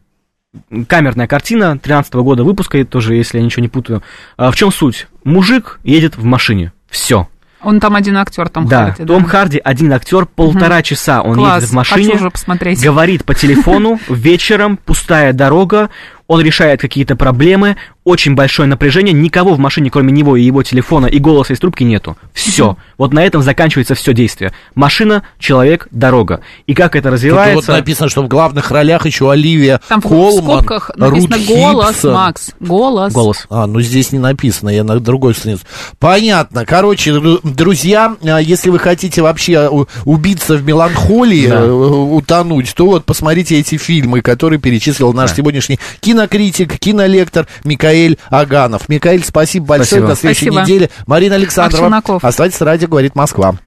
камерная 0.86 1.26
картина 1.26 1.78
13 1.78 2.14
-го 2.14 2.22
года 2.22 2.44
выпуска, 2.44 2.84
тоже, 2.84 3.14
если 3.14 3.38
я 3.38 3.44
ничего 3.44 3.62
не 3.62 3.68
путаю. 3.68 4.02
А 4.36 4.50
в 4.50 4.56
чем 4.56 4.72
суть? 4.72 5.08
Мужик 5.24 5.80
едет 5.84 6.16
в 6.16 6.24
машине. 6.24 6.72
Все. 6.88 7.28
Он 7.60 7.80
там 7.80 7.96
один 7.96 8.16
актер, 8.16 8.48
Том 8.48 8.66
да, 8.68 8.92
Харди. 8.92 9.04
Том 9.04 9.22
да, 9.24 9.28
Харди 9.28 9.60
один 9.62 9.92
актер, 9.92 10.26
полтора 10.26 10.76
угу. 10.76 10.82
часа 10.82 11.22
он 11.22 11.34
Класс, 11.34 11.56
едет 11.56 11.70
в 11.70 11.72
машине, 11.74 12.14
уже 12.14 12.30
посмотреть. 12.30 12.80
говорит 12.80 13.24
по 13.24 13.34
телефону, 13.34 13.98
вечером, 14.08 14.76
пустая 14.76 15.32
дорога, 15.32 15.90
он 16.28 16.40
решает 16.40 16.80
какие-то 16.80 17.16
проблемы, 17.16 17.76
очень 18.08 18.34
большое 18.34 18.66
напряжение, 18.66 19.12
никого 19.12 19.52
в 19.52 19.58
машине, 19.58 19.90
кроме 19.90 20.12
него 20.12 20.34
и 20.34 20.42
его 20.42 20.62
телефона, 20.62 21.06
и 21.06 21.18
голоса 21.18 21.52
из 21.52 21.58
трубки 21.58 21.84
нету. 21.84 22.16
Все. 22.32 22.78
Вот 22.96 23.12
на 23.12 23.22
этом 23.22 23.42
заканчивается 23.42 23.94
все 23.94 24.14
действие. 24.14 24.52
Машина, 24.74 25.24
человек, 25.38 25.88
дорога. 25.90 26.40
И 26.66 26.72
как 26.72 26.96
это 26.96 27.10
развивается... 27.10 27.56
Тут 27.56 27.68
вот 27.68 27.74
написано, 27.74 28.08
что 28.08 28.22
в 28.22 28.28
главных 28.28 28.70
ролях 28.70 29.04
еще 29.04 29.30
Оливия 29.30 29.82
Там 29.88 30.00
Колман, 30.00 30.30
в 30.30 30.62
скобках 30.62 30.90
написано 30.96 31.36
Рут 31.36 31.46
голос, 31.46 31.88
Хипсон. 31.88 32.14
Макс. 32.14 32.50
Голос. 32.60 33.12
Голос. 33.12 33.46
А, 33.50 33.66
ну 33.66 33.80
здесь 33.82 34.10
не 34.10 34.18
написано, 34.18 34.70
я 34.70 34.84
на 34.84 34.98
другой 35.00 35.34
странице. 35.34 35.64
Понятно. 35.98 36.64
Короче, 36.64 37.14
друзья, 37.42 38.16
а, 38.22 38.38
если 38.38 38.70
вы 38.70 38.78
хотите 38.78 39.20
вообще 39.20 39.68
убиться 40.06 40.56
в 40.56 40.64
меланхолии, 40.64 41.46
да. 41.46 41.60
Э, 41.60 41.70
утонуть, 41.70 42.74
то 42.74 42.86
вот 42.86 43.04
посмотрите 43.04 43.58
эти 43.58 43.76
фильмы, 43.76 44.22
которые 44.22 44.58
перечислил 44.58 45.12
наш 45.12 45.30
да. 45.30 45.36
сегодняшний 45.36 45.78
кинокритик, 46.00 46.78
кинолектор 46.78 47.46
Микаэль 47.64 47.97
Микаэль 47.98 48.18
Аганов. 48.30 48.88
Микаэль, 48.88 49.24
спасибо 49.24 49.66
большое. 49.66 49.86
Спасибо. 49.86 50.08
До 50.08 50.16
следующей 50.16 50.46
спасибо. 50.46 50.62
недели. 50.62 50.90
Марина 51.06 51.34
Александрова. 51.34 52.02
Оставайтесь 52.22 52.60
радио, 52.60 52.88
говорит 52.88 53.14
Москва. 53.14 53.58